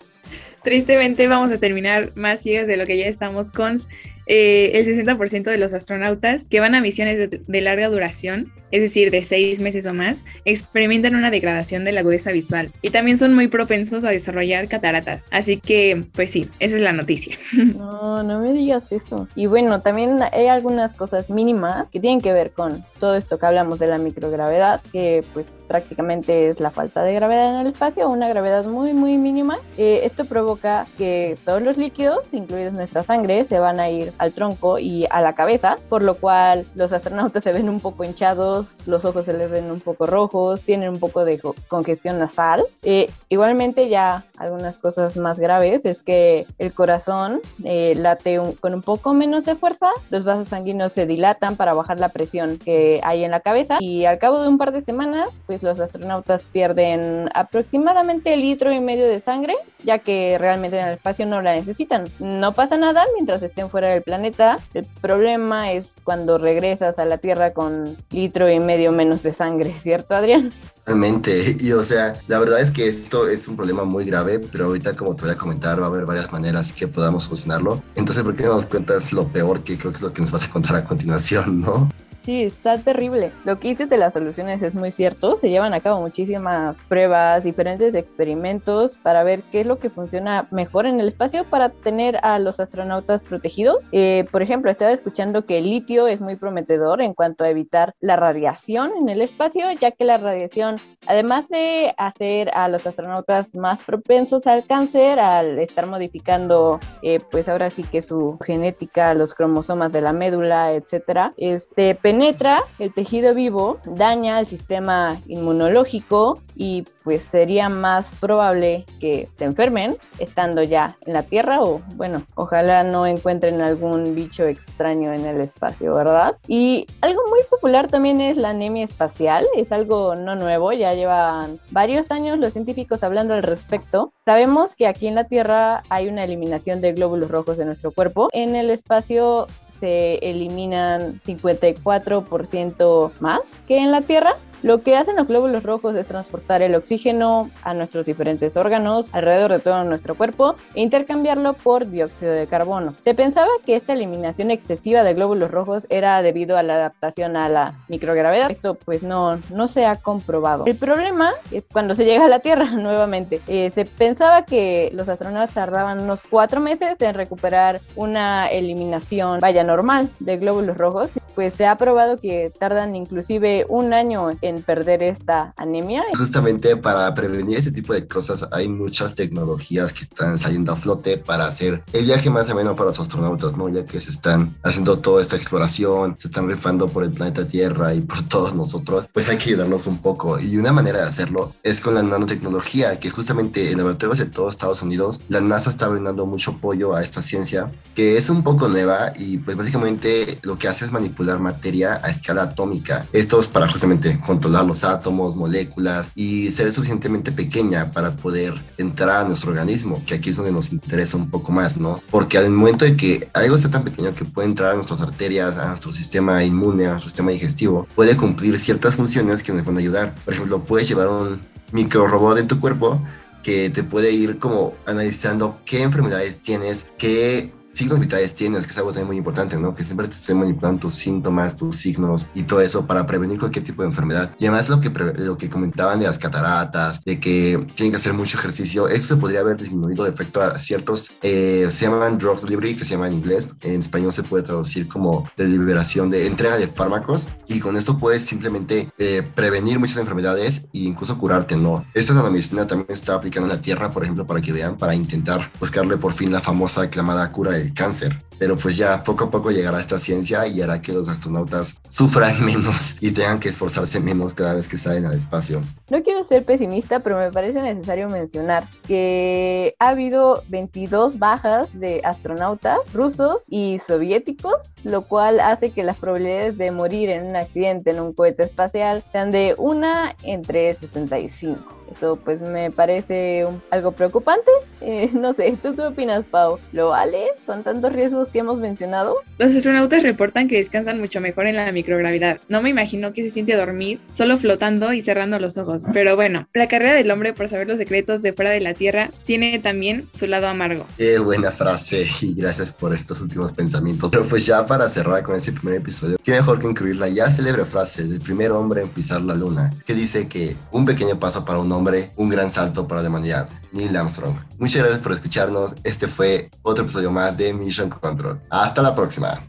Tristemente 0.62 1.28
vamos 1.28 1.52
a 1.52 1.58
terminar 1.58 2.12
más 2.14 2.40
ciegas 2.40 2.66
de 2.66 2.76
lo 2.76 2.86
que 2.86 2.98
ya 2.98 3.06
estamos 3.06 3.50
con 3.50 3.78
eh, 4.28 4.72
el 4.74 4.86
60% 4.86 5.44
de 5.44 5.58
los 5.58 5.72
astronautas 5.72 6.48
que 6.48 6.60
van 6.60 6.74
a 6.74 6.80
misiones 6.80 7.30
de, 7.30 7.60
larga 7.62 7.88
duración, 7.88 8.52
es 8.70 8.82
decir, 8.82 9.10
de 9.10 9.24
seis 9.24 9.58
meses 9.58 9.86
o 9.86 9.94
más, 9.94 10.22
experimentan 10.44 11.14
una 11.14 11.30
degradación 11.30 11.84
de 11.84 11.92
la 11.92 12.00
agudeza 12.00 12.30
visual 12.30 12.70
y 12.82 12.90
también 12.90 13.16
son 13.16 13.34
muy 13.34 13.48
propensos 13.48 14.04
a 14.04 14.10
desarrollar 14.10 14.68
cataratas. 14.68 15.26
Así 15.30 15.56
que, 15.56 16.04
pues 16.12 16.30
sí, 16.30 16.48
esa 16.60 16.76
es 16.76 16.82
la 16.82 16.92
noticia. 16.92 17.36
No, 17.78 18.22
no 18.22 18.40
me 18.40 18.52
digas 18.52 18.92
eso. 18.92 19.28
Y 19.34 19.46
bueno, 19.46 19.82
también 19.82 20.18
hay 20.32 20.46
algunas 20.46 20.94
cosas 20.94 21.30
mínimas 21.30 21.86
que 21.90 22.00
tienen 22.00 22.20
que 22.20 22.32
ver 22.32 22.52
con 22.52 22.84
todo 22.98 23.16
esto 23.16 23.38
que 23.38 23.46
hablamos 23.46 23.78
de 23.78 23.86
la 23.86 23.98
microgravedad, 23.98 24.80
que 24.92 25.24
pues 25.32 25.46
prácticamente 25.68 26.48
es 26.48 26.58
la 26.58 26.70
falta 26.70 27.02
de 27.02 27.14
gravedad 27.14 27.50
en 27.50 27.60
el 27.60 27.66
espacio, 27.68 28.08
una 28.08 28.28
gravedad 28.28 28.64
muy, 28.64 28.94
muy 28.94 29.18
mínima. 29.18 29.58
Eh, 29.76 30.00
esto 30.04 30.24
provoca 30.24 30.86
que 30.96 31.38
todos 31.44 31.62
los 31.62 31.76
líquidos, 31.76 32.20
incluidos 32.32 32.72
nuestra 32.72 33.04
sangre, 33.04 33.44
se 33.44 33.58
van 33.58 33.78
a 33.78 33.88
ir 33.90 34.12
al 34.18 34.32
tronco 34.32 34.78
y 34.78 35.06
a 35.10 35.20
la 35.20 35.34
cabeza, 35.34 35.76
por 35.88 36.02
lo 36.02 36.16
cual 36.16 36.66
los 36.74 36.92
astronautas 36.92 37.44
se 37.44 37.52
ven 37.52 37.68
un 37.68 37.80
poco 37.80 38.04
hinchados, 38.04 38.68
los 38.86 39.04
ojos 39.04 39.24
se 39.24 39.32
les 39.32 39.50
ven 39.50 39.70
un 39.70 39.80
poco 39.80 40.06
rojos, 40.06 40.62
tienen 40.64 40.90
un 40.90 40.98
poco 40.98 41.24
de 41.24 41.40
congestión 41.68 42.18
nasal. 42.18 42.64
Eh, 42.82 43.10
igualmente 43.28 43.88
ya 43.88 44.24
algunas 44.36 44.76
cosas 44.76 45.16
más 45.16 45.38
graves 45.38 45.84
es 45.84 46.02
que 46.02 46.46
el 46.58 46.72
corazón 46.72 47.40
eh, 47.64 47.94
late 47.96 48.40
con 48.60 48.74
un 48.74 48.82
poco 48.82 49.14
menos 49.14 49.44
de 49.44 49.54
fuerza, 49.54 49.88
los 50.10 50.24
vasos 50.24 50.48
sanguíneos 50.48 50.92
se 50.92 51.06
dilatan 51.06 51.56
para 51.56 51.74
bajar 51.74 51.98
la 51.98 52.10
presión 52.10 52.58
que 52.58 53.00
hay 53.02 53.24
en 53.24 53.30
la 53.30 53.40
cabeza 53.40 53.78
y 53.80 54.04
al 54.04 54.18
cabo 54.18 54.40
de 54.42 54.48
un 54.48 54.58
par 54.58 54.72
de 54.72 54.82
semanas, 54.82 55.28
pues 55.46 55.62
los 55.62 55.78
astronautas 55.78 56.42
pierden 56.52 57.28
aproximadamente 57.34 58.34
el 58.34 58.40
litro 58.40 58.72
y 58.72 58.80
medio 58.80 59.06
de 59.06 59.20
sangre, 59.20 59.54
ya 59.84 59.98
que 59.98 60.36
realmente 60.38 60.78
en 60.78 60.86
el 60.86 60.94
espacio 60.94 61.26
no 61.26 61.42
la 61.42 61.54
necesitan. 61.54 62.04
No 62.18 62.52
pasa 62.52 62.76
nada 62.76 63.04
mientras 63.14 63.42
estén 63.42 63.70
fuera 63.70 63.88
del 63.88 64.02
planeta. 64.08 64.58
El 64.72 64.86
problema 65.02 65.70
es 65.72 65.88
cuando 66.02 66.38
regresas 66.38 66.98
a 66.98 67.04
la 67.04 67.18
Tierra 67.18 67.52
con 67.52 67.94
litro 68.10 68.50
y 68.50 68.58
medio 68.58 68.90
menos 68.90 69.22
de 69.22 69.34
sangre, 69.34 69.74
¿cierto, 69.82 70.14
Adrián? 70.14 70.50
Realmente, 70.86 71.54
y 71.60 71.72
o 71.72 71.84
sea, 71.84 72.18
la 72.28 72.38
verdad 72.38 72.60
es 72.62 72.70
que 72.70 72.88
esto 72.88 73.28
es 73.28 73.46
un 73.46 73.56
problema 73.56 73.84
muy 73.84 74.06
grave, 74.06 74.40
pero 74.40 74.66
ahorita 74.66 74.96
como 74.96 75.14
te 75.14 75.24
voy 75.24 75.32
a 75.32 75.36
comentar 75.36 75.78
va 75.78 75.84
a 75.84 75.88
haber 75.90 76.06
varias 76.06 76.32
maneras 76.32 76.72
que 76.72 76.88
podamos 76.88 77.24
solucionarlo. 77.24 77.82
Entonces, 77.94 78.24
¿por 78.24 78.34
qué 78.34 78.44
no 78.44 78.54
nos 78.54 78.64
cuentas 78.64 79.12
lo 79.12 79.28
peor 79.28 79.62
que 79.62 79.76
creo 79.76 79.92
que 79.92 79.98
es 79.98 80.02
lo 80.02 80.14
que 80.14 80.22
nos 80.22 80.30
vas 80.30 80.44
a 80.44 80.50
contar 80.50 80.76
a 80.76 80.84
continuación, 80.84 81.60
no? 81.66 81.90
Sí, 82.28 82.42
está 82.42 82.76
terrible. 82.76 83.32
Lo 83.46 83.58
que 83.58 83.68
dices 83.68 83.88
de 83.88 83.96
las 83.96 84.12
soluciones 84.12 84.60
es 84.60 84.74
muy 84.74 84.92
cierto. 84.92 85.38
Se 85.40 85.48
llevan 85.48 85.72
a 85.72 85.80
cabo 85.80 86.02
muchísimas 86.02 86.76
pruebas, 86.86 87.42
diferentes 87.42 87.94
experimentos 87.94 88.98
para 89.02 89.24
ver 89.24 89.44
qué 89.44 89.62
es 89.62 89.66
lo 89.66 89.78
que 89.78 89.88
funciona 89.88 90.46
mejor 90.50 90.84
en 90.84 91.00
el 91.00 91.08
espacio 91.08 91.44
para 91.48 91.70
tener 91.70 92.18
a 92.22 92.38
los 92.38 92.60
astronautas 92.60 93.22
protegidos. 93.22 93.78
Eh, 93.92 94.26
por 94.30 94.42
ejemplo, 94.42 94.70
estaba 94.70 94.90
escuchando 94.90 95.46
que 95.46 95.56
el 95.56 95.70
litio 95.70 96.06
es 96.06 96.20
muy 96.20 96.36
prometedor 96.36 97.00
en 97.00 97.14
cuanto 97.14 97.44
a 97.44 97.48
evitar 97.48 97.94
la 97.98 98.16
radiación 98.16 98.92
en 99.00 99.08
el 99.08 99.22
espacio, 99.22 99.64
ya 99.80 99.90
que 99.92 100.04
la 100.04 100.18
radiación, 100.18 100.76
además 101.06 101.48
de 101.48 101.94
hacer 101.96 102.50
a 102.52 102.68
los 102.68 102.86
astronautas 102.86 103.46
más 103.54 103.82
propensos 103.84 104.46
al 104.46 104.66
cáncer, 104.66 105.18
al 105.18 105.58
estar 105.58 105.86
modificando, 105.86 106.78
eh, 107.00 107.20
pues 107.30 107.48
ahora 107.48 107.70
sí 107.70 107.84
que 107.84 108.02
su 108.02 108.36
genética, 108.44 109.14
los 109.14 109.32
cromosomas 109.32 109.90
de 109.92 110.02
la 110.02 110.12
médula, 110.12 110.74
etcétera, 110.74 111.32
este 111.38 111.94
penetra 112.18 112.64
el 112.80 112.92
tejido 112.92 113.32
vivo, 113.32 113.78
daña 113.84 114.40
el 114.40 114.48
sistema 114.48 115.20
inmunológico 115.28 116.42
y 116.56 116.84
pues 117.04 117.22
sería 117.22 117.68
más 117.68 118.10
probable 118.20 118.84
que 118.98 119.28
se 119.38 119.44
enfermen 119.44 119.96
estando 120.18 120.64
ya 120.64 120.96
en 121.06 121.12
la 121.12 121.22
Tierra 121.22 121.62
o 121.62 121.80
bueno, 121.94 122.24
ojalá 122.34 122.82
no 122.82 123.06
encuentren 123.06 123.60
algún 123.60 124.16
bicho 124.16 124.48
extraño 124.48 125.12
en 125.12 125.26
el 125.26 125.40
espacio, 125.40 125.94
¿verdad? 125.94 126.36
Y 126.48 126.86
algo 127.02 127.22
muy 127.28 127.38
popular 127.48 127.86
también 127.86 128.20
es 128.20 128.36
la 128.36 128.48
anemia 128.48 128.84
espacial, 128.84 129.46
es 129.54 129.70
algo 129.70 130.16
no 130.16 130.34
nuevo, 130.34 130.72
ya 130.72 130.94
llevan 130.94 131.60
varios 131.70 132.10
años 132.10 132.40
los 132.40 132.52
científicos 132.52 133.04
hablando 133.04 133.34
al 133.34 133.44
respecto. 133.44 134.12
Sabemos 134.24 134.74
que 134.74 134.88
aquí 134.88 135.06
en 135.06 135.14
la 135.14 135.24
Tierra 135.24 135.84
hay 135.88 136.08
una 136.08 136.24
eliminación 136.24 136.80
de 136.80 136.94
glóbulos 136.94 137.30
rojos 137.30 137.56
de 137.58 137.64
nuestro 137.64 137.92
cuerpo. 137.92 138.28
En 138.32 138.56
el 138.56 138.70
espacio 138.70 139.46
se 139.80 140.16
eliminan 140.16 141.20
54% 141.26 143.12
más 143.20 143.60
que 143.66 143.78
en 143.78 143.90
la 143.90 144.02
Tierra. 144.02 144.36
Lo 144.62 144.82
que 144.82 144.96
hacen 144.96 145.16
los 145.16 145.28
glóbulos 145.28 145.62
rojos 145.62 145.94
es 145.94 146.06
transportar 146.06 146.62
el 146.62 146.74
oxígeno 146.74 147.48
a 147.62 147.74
nuestros 147.74 148.04
diferentes 148.04 148.56
órganos 148.56 149.06
alrededor 149.12 149.52
de 149.52 149.60
todo 149.60 149.84
nuestro 149.84 150.16
cuerpo 150.16 150.56
e 150.74 150.82
intercambiarlo 150.82 151.52
por 151.52 151.88
dióxido 151.88 152.32
de 152.32 152.46
carbono. 152.48 152.94
Se 153.04 153.14
pensaba 153.14 153.48
que 153.64 153.76
esta 153.76 153.92
eliminación 153.92 154.50
excesiva 154.50 155.04
de 155.04 155.14
glóbulos 155.14 155.50
rojos 155.50 155.86
era 155.90 156.22
debido 156.22 156.56
a 156.56 156.64
la 156.64 156.74
adaptación 156.74 157.36
a 157.36 157.48
la 157.48 157.74
microgravedad. 157.88 158.50
Esto 158.50 158.74
pues 158.74 159.02
no, 159.02 159.38
no 159.52 159.68
se 159.68 159.86
ha 159.86 159.96
comprobado. 159.96 160.64
El 160.66 160.76
problema 160.76 161.32
es 161.52 161.62
cuando 161.72 161.94
se 161.94 162.04
llega 162.04 162.24
a 162.24 162.28
la 162.28 162.40
Tierra 162.40 162.64
nuevamente. 162.72 163.40
Eh, 163.46 163.70
se 163.74 163.84
pensaba 163.84 164.44
que 164.44 164.90
los 164.92 165.08
astronautas 165.08 165.54
tardaban 165.54 166.00
unos 166.00 166.20
cuatro 166.28 166.60
meses 166.60 166.96
en 167.00 167.14
recuperar 167.14 167.80
una 167.94 168.48
eliminación, 168.48 169.38
vaya, 169.40 169.62
normal 169.62 170.10
de 170.18 170.36
glóbulos 170.36 170.76
rojos. 170.76 171.10
Pues 171.34 171.54
se 171.54 171.66
ha 171.66 171.76
probado 171.76 172.18
que 172.18 172.50
tardan 172.58 172.96
inclusive 172.96 173.64
un 173.68 173.92
año 173.92 174.30
perder 174.56 175.02
esta 175.02 175.52
anemia. 175.56 176.04
Justamente 176.16 176.76
para 176.76 177.14
prevenir 177.14 177.58
ese 177.58 177.70
tipo 177.70 177.92
de 177.92 178.06
cosas 178.06 178.48
hay 178.52 178.68
muchas 178.68 179.14
tecnologías 179.14 179.92
que 179.92 180.02
están 180.02 180.38
saliendo 180.38 180.72
a 180.72 180.76
flote 180.76 181.18
para 181.18 181.46
hacer 181.46 181.82
el 181.92 182.04
viaje 182.04 182.30
más 182.30 182.48
ameno 182.48 182.74
para 182.74 182.88
los 182.88 183.00
astronautas, 183.00 183.56
¿no? 183.56 183.68
Ya 183.68 183.84
que 183.84 184.00
se 184.00 184.10
están 184.10 184.56
haciendo 184.62 184.98
toda 184.98 185.22
esta 185.22 185.36
exploración, 185.36 186.16
se 186.18 186.28
están 186.28 186.48
rifando 186.48 186.88
por 186.88 187.04
el 187.04 187.10
planeta 187.10 187.46
Tierra 187.46 187.94
y 187.94 188.00
por 188.00 188.22
todos 188.28 188.54
nosotros, 188.54 189.08
pues 189.12 189.28
hay 189.28 189.36
que 189.36 189.50
ayudarnos 189.50 189.86
un 189.86 189.98
poco. 189.98 190.38
Y 190.38 190.56
una 190.56 190.72
manera 190.72 190.98
de 190.98 191.06
hacerlo 191.06 191.54
es 191.62 191.80
con 191.80 191.94
la 191.94 192.02
nanotecnología, 192.02 192.98
que 192.98 193.10
justamente 193.10 193.70
en 193.70 193.78
laboratorios 193.78 194.18
de 194.18 194.26
todos 194.26 194.54
Estados 194.54 194.82
Unidos, 194.82 195.22
la 195.28 195.40
NASA 195.40 195.70
está 195.70 195.88
brindando 195.88 196.26
mucho 196.26 196.52
apoyo 196.52 196.94
a 196.94 197.02
esta 197.02 197.22
ciencia, 197.22 197.70
que 197.94 198.16
es 198.16 198.30
un 198.30 198.42
poco 198.42 198.68
nueva 198.68 199.12
y 199.16 199.38
pues 199.38 199.56
básicamente 199.56 200.38
lo 200.42 200.58
que 200.58 200.68
hace 200.68 200.84
es 200.84 200.92
manipular 200.92 201.38
materia 201.38 202.00
a 202.02 202.10
escala 202.10 202.42
atómica. 202.42 203.06
Esto 203.12 203.40
es 203.40 203.46
para 203.46 203.68
justamente 203.68 204.18
controlar 204.38 204.64
los 204.64 204.84
átomos, 204.84 205.34
moléculas 205.34 206.10
y 206.14 206.52
ser 206.52 206.72
suficientemente 206.72 207.32
pequeña 207.32 207.92
para 207.92 208.12
poder 208.12 208.54
entrar 208.76 209.24
a 209.24 209.24
nuestro 209.24 209.50
organismo, 209.50 210.00
que 210.06 210.14
aquí 210.14 210.30
es 210.30 210.36
donde 210.36 210.52
nos 210.52 210.72
interesa 210.72 211.16
un 211.16 211.28
poco 211.28 211.50
más, 211.50 211.76
¿no? 211.76 212.00
Porque 212.10 212.38
al 212.38 212.50
momento 212.50 212.84
de 212.84 212.96
que 212.96 213.28
algo 213.32 213.56
está 213.56 213.68
tan 213.68 213.82
pequeño 213.82 214.14
que 214.14 214.24
puede 214.24 214.46
entrar 214.46 214.72
a 214.72 214.74
nuestras 214.74 215.00
arterias, 215.00 215.58
a 215.58 215.70
nuestro 215.70 215.92
sistema 215.92 216.44
inmune, 216.44 216.86
a 216.86 216.90
nuestro 216.90 217.10
sistema 217.10 217.32
digestivo, 217.32 217.88
puede 217.96 218.16
cumplir 218.16 218.58
ciertas 218.60 218.94
funciones 218.94 219.42
que 219.42 219.52
nos 219.52 219.62
pueden 219.62 219.78
ayudar. 219.78 220.14
Por 220.24 220.34
ejemplo, 220.34 220.64
puedes 220.64 220.88
llevar 220.88 221.08
un 221.08 221.40
micro 221.72 222.06
robot 222.06 222.38
en 222.38 222.46
tu 222.46 222.60
cuerpo 222.60 223.00
que 223.42 223.70
te 223.70 223.82
puede 223.82 224.12
ir 224.12 224.38
como 224.38 224.74
analizando 224.86 225.58
qué 225.64 225.82
enfermedades 225.82 226.40
tienes, 226.40 226.90
qué 226.96 227.52
signos 227.78 228.00
vitales 228.00 228.34
tienes, 228.34 228.66
que 228.66 228.72
es 228.72 228.78
algo 228.78 228.90
también 228.90 229.06
muy 229.06 229.16
importante, 229.16 229.56
¿no? 229.56 229.72
Que 229.72 229.84
siempre 229.84 230.08
te 230.08 230.16
estén 230.16 230.38
manipulando 230.38 230.80
tus 230.80 230.94
síntomas, 230.94 231.56
tus 231.56 231.76
signos 231.76 232.28
y 232.34 232.42
todo 232.42 232.60
eso 232.60 232.86
para 232.86 233.06
prevenir 233.06 233.38
cualquier 233.38 233.64
tipo 233.64 233.82
de 233.82 233.88
enfermedad. 233.88 234.34
Y 234.38 234.46
además 234.46 234.68
lo 234.68 234.80
que, 234.80 234.90
lo 234.90 235.36
que 235.36 235.48
comentaban 235.48 236.00
de 236.00 236.06
las 236.06 236.18
cataratas, 236.18 237.04
de 237.04 237.20
que 237.20 237.64
tienen 237.74 237.92
que 237.92 237.98
hacer 237.98 238.14
mucho 238.14 238.36
ejercicio, 238.36 238.88
eso 238.88 239.14
se 239.14 239.16
podría 239.16 239.40
haber 239.40 239.56
disminuido 239.58 240.04
de 240.04 240.10
efecto 240.10 240.42
a 240.42 240.58
ciertos, 240.58 241.14
eh, 241.22 241.68
se 241.70 241.84
llaman 241.84 242.18
drugs 242.18 242.42
delivery, 242.42 242.74
que 242.74 242.84
se 242.84 242.94
llama 242.94 243.06
en 243.06 243.14
inglés, 243.14 243.48
en 243.62 243.78
español 243.78 244.12
se 244.12 244.24
puede 244.24 244.42
traducir 244.42 244.88
como 244.88 245.30
de 245.36 245.46
liberación 245.46 246.10
de 246.10 246.26
entrega 246.26 246.56
de 246.56 246.66
fármacos 246.66 247.28
y 247.46 247.60
con 247.60 247.76
esto 247.76 247.96
puedes 247.96 248.22
simplemente 248.22 248.88
eh, 248.98 249.22
prevenir 249.36 249.78
muchas 249.78 249.98
enfermedades 249.98 250.68
e 250.74 250.80
incluso 250.80 251.16
curarte, 251.16 251.56
¿no? 251.56 251.86
Esto 251.94 252.12
en 252.12 252.24
la 252.24 252.30
medicina 252.30 252.66
también 252.66 252.90
está 252.90 253.14
aplicando 253.14 253.48
en 253.48 253.56
la 253.56 253.62
Tierra, 253.62 253.92
por 253.92 254.02
ejemplo, 254.02 254.26
para 254.26 254.40
que 254.40 254.52
vean, 254.52 254.76
para 254.76 254.96
intentar 254.96 255.52
buscarle 255.60 255.96
por 255.96 256.12
fin 256.12 256.32
la 256.32 256.40
famosa 256.40 256.82
aclamada 256.82 257.30
cura 257.30 257.52
de 257.52 257.67
cáncer. 257.72 258.27
Pero 258.38 258.56
pues 258.56 258.76
ya 258.76 259.02
poco 259.04 259.24
a 259.24 259.30
poco 259.30 259.50
llegará 259.50 259.80
esta 259.80 259.98
ciencia 259.98 260.46
y 260.46 260.60
hará 260.62 260.80
que 260.80 260.92
los 260.92 261.08
astronautas 261.08 261.80
sufran 261.88 262.44
menos 262.44 262.96
y 263.00 263.10
tengan 263.10 263.40
que 263.40 263.48
esforzarse 263.48 264.00
menos 264.00 264.34
cada 264.34 264.54
vez 264.54 264.68
que 264.68 264.78
salen 264.78 265.06
al 265.06 265.16
espacio. 265.16 265.60
No 265.90 266.02
quiero 266.02 266.24
ser 266.24 266.44
pesimista, 266.44 267.00
pero 267.00 267.18
me 267.18 267.30
parece 267.30 267.62
necesario 267.62 268.08
mencionar 268.08 268.68
que 268.86 269.74
ha 269.78 269.90
habido 269.90 270.42
22 270.48 271.18
bajas 271.18 271.78
de 271.78 272.00
astronautas 272.04 272.78
rusos 272.92 273.42
y 273.48 273.80
soviéticos, 273.86 274.54
lo 274.84 275.02
cual 275.02 275.40
hace 275.40 275.70
que 275.70 275.82
las 275.82 275.96
probabilidades 275.96 276.58
de 276.58 276.70
morir 276.70 277.10
en 277.10 277.26
un 277.26 277.36
accidente 277.36 277.90
en 277.90 278.00
un 278.00 278.12
cohete 278.12 278.44
espacial 278.44 279.02
sean 279.12 279.32
de 279.32 279.54
una 279.58 280.14
entre 280.22 280.72
65. 280.74 281.78
Esto 281.90 282.16
pues 282.16 282.40
me 282.42 282.70
parece 282.70 283.46
algo 283.70 283.92
preocupante. 283.92 284.50
Eh, 284.80 285.10
no 285.14 285.32
sé, 285.32 285.56
¿tú 285.62 285.74
qué 285.74 285.82
opinas, 285.82 286.24
Pau? 286.24 286.58
¿Lo 286.72 286.90
vale 286.90 287.28
con 287.46 287.62
tantos 287.62 287.92
riesgos 287.92 288.27
que 288.28 288.40
hemos 288.40 288.58
mencionado? 288.58 289.16
Los 289.38 289.54
astronautas 289.54 290.02
reportan 290.02 290.48
que 290.48 290.58
descansan 290.58 291.00
mucho 291.00 291.20
mejor 291.20 291.46
en 291.46 291.56
la 291.56 291.72
microgravidad. 291.72 292.38
No 292.48 292.60
me 292.62 292.70
imagino 292.70 293.12
que 293.12 293.22
se 293.22 293.30
siente 293.30 293.54
dormir 293.54 294.00
solo 294.12 294.38
flotando 294.38 294.92
y 294.92 295.00
cerrando 295.00 295.38
los 295.38 295.56
ojos. 295.56 295.82
Pero 295.92 296.16
bueno, 296.16 296.46
la 296.54 296.68
carrera 296.68 296.94
del 296.94 297.10
hombre 297.10 297.32
por 297.32 297.48
saber 297.48 297.66
los 297.66 297.78
secretos 297.78 298.20
de 298.20 298.32
fuera 298.34 298.50
de 298.50 298.60
la 298.60 298.74
Tierra 298.74 299.10
tiene 299.24 299.58
también 299.58 300.06
su 300.12 300.26
lado 300.26 300.46
amargo. 300.46 300.86
Qué 300.98 301.18
buena 301.18 301.50
frase 301.50 302.06
y 302.20 302.34
gracias 302.34 302.72
por 302.72 302.94
estos 302.94 303.20
últimos 303.20 303.52
pensamientos. 303.52 304.10
Pero 304.12 304.24
pues 304.24 304.44
ya 304.44 304.66
para 304.66 304.88
cerrar 304.88 305.22
con 305.22 305.36
este 305.36 305.52
primer 305.52 305.76
episodio, 305.76 306.18
qué 306.22 306.32
mejor 306.32 306.60
que 306.60 306.66
incluir 306.66 306.96
la 306.96 307.08
ya 307.08 307.30
célebre 307.30 307.64
frase 307.64 308.04
del 308.04 308.20
primer 308.20 308.52
hombre 308.52 308.82
en 308.82 308.88
pisar 308.90 309.22
la 309.22 309.34
luna, 309.34 309.72
que 309.86 309.94
dice 309.94 310.28
que 310.28 310.54
un 310.70 310.84
pequeño 310.84 311.18
paso 311.18 311.44
para 311.44 311.58
un 311.58 311.72
hombre 311.72 311.78
hombre, 311.78 312.10
un 312.16 312.28
gran 312.28 312.50
salto 312.50 312.88
para 312.88 313.02
la 313.02 313.08
humanidad, 313.08 313.48
Neil 313.72 313.96
Armstrong. 313.96 314.36
Muchas 314.58 314.82
gracias 314.82 315.02
por 315.02 315.12
escucharnos. 315.12 315.74
Este 315.84 316.08
fue 316.08 316.50
otro 316.62 316.84
episodio 316.84 317.10
más 317.10 317.36
de 317.36 317.52
Mission 317.52 317.90
Control. 317.90 318.40
Hasta 318.50 318.82
la 318.82 318.94
próxima. 318.94 319.44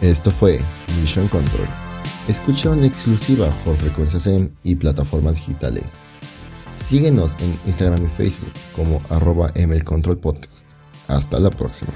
Esto 0.00 0.30
fue 0.30 0.60
Mission 1.00 1.26
Control. 1.28 1.66
Escucha 2.28 2.72
en 2.72 2.84
exclusiva 2.84 3.48
por 3.64 3.76
Frecuencia 3.76 4.20
SEM 4.20 4.50
y 4.62 4.74
plataformas 4.76 5.36
digitales. 5.36 5.84
Síguenos 6.84 7.36
en 7.40 7.58
Instagram 7.66 8.04
y 8.04 8.08
Facebook 8.08 8.52
como 8.76 9.00
arroba 9.10 9.52
Control 9.84 10.18
Podcast. 10.18 10.66
Hasta 11.08 11.40
la 11.40 11.50
próxima. 11.50 11.92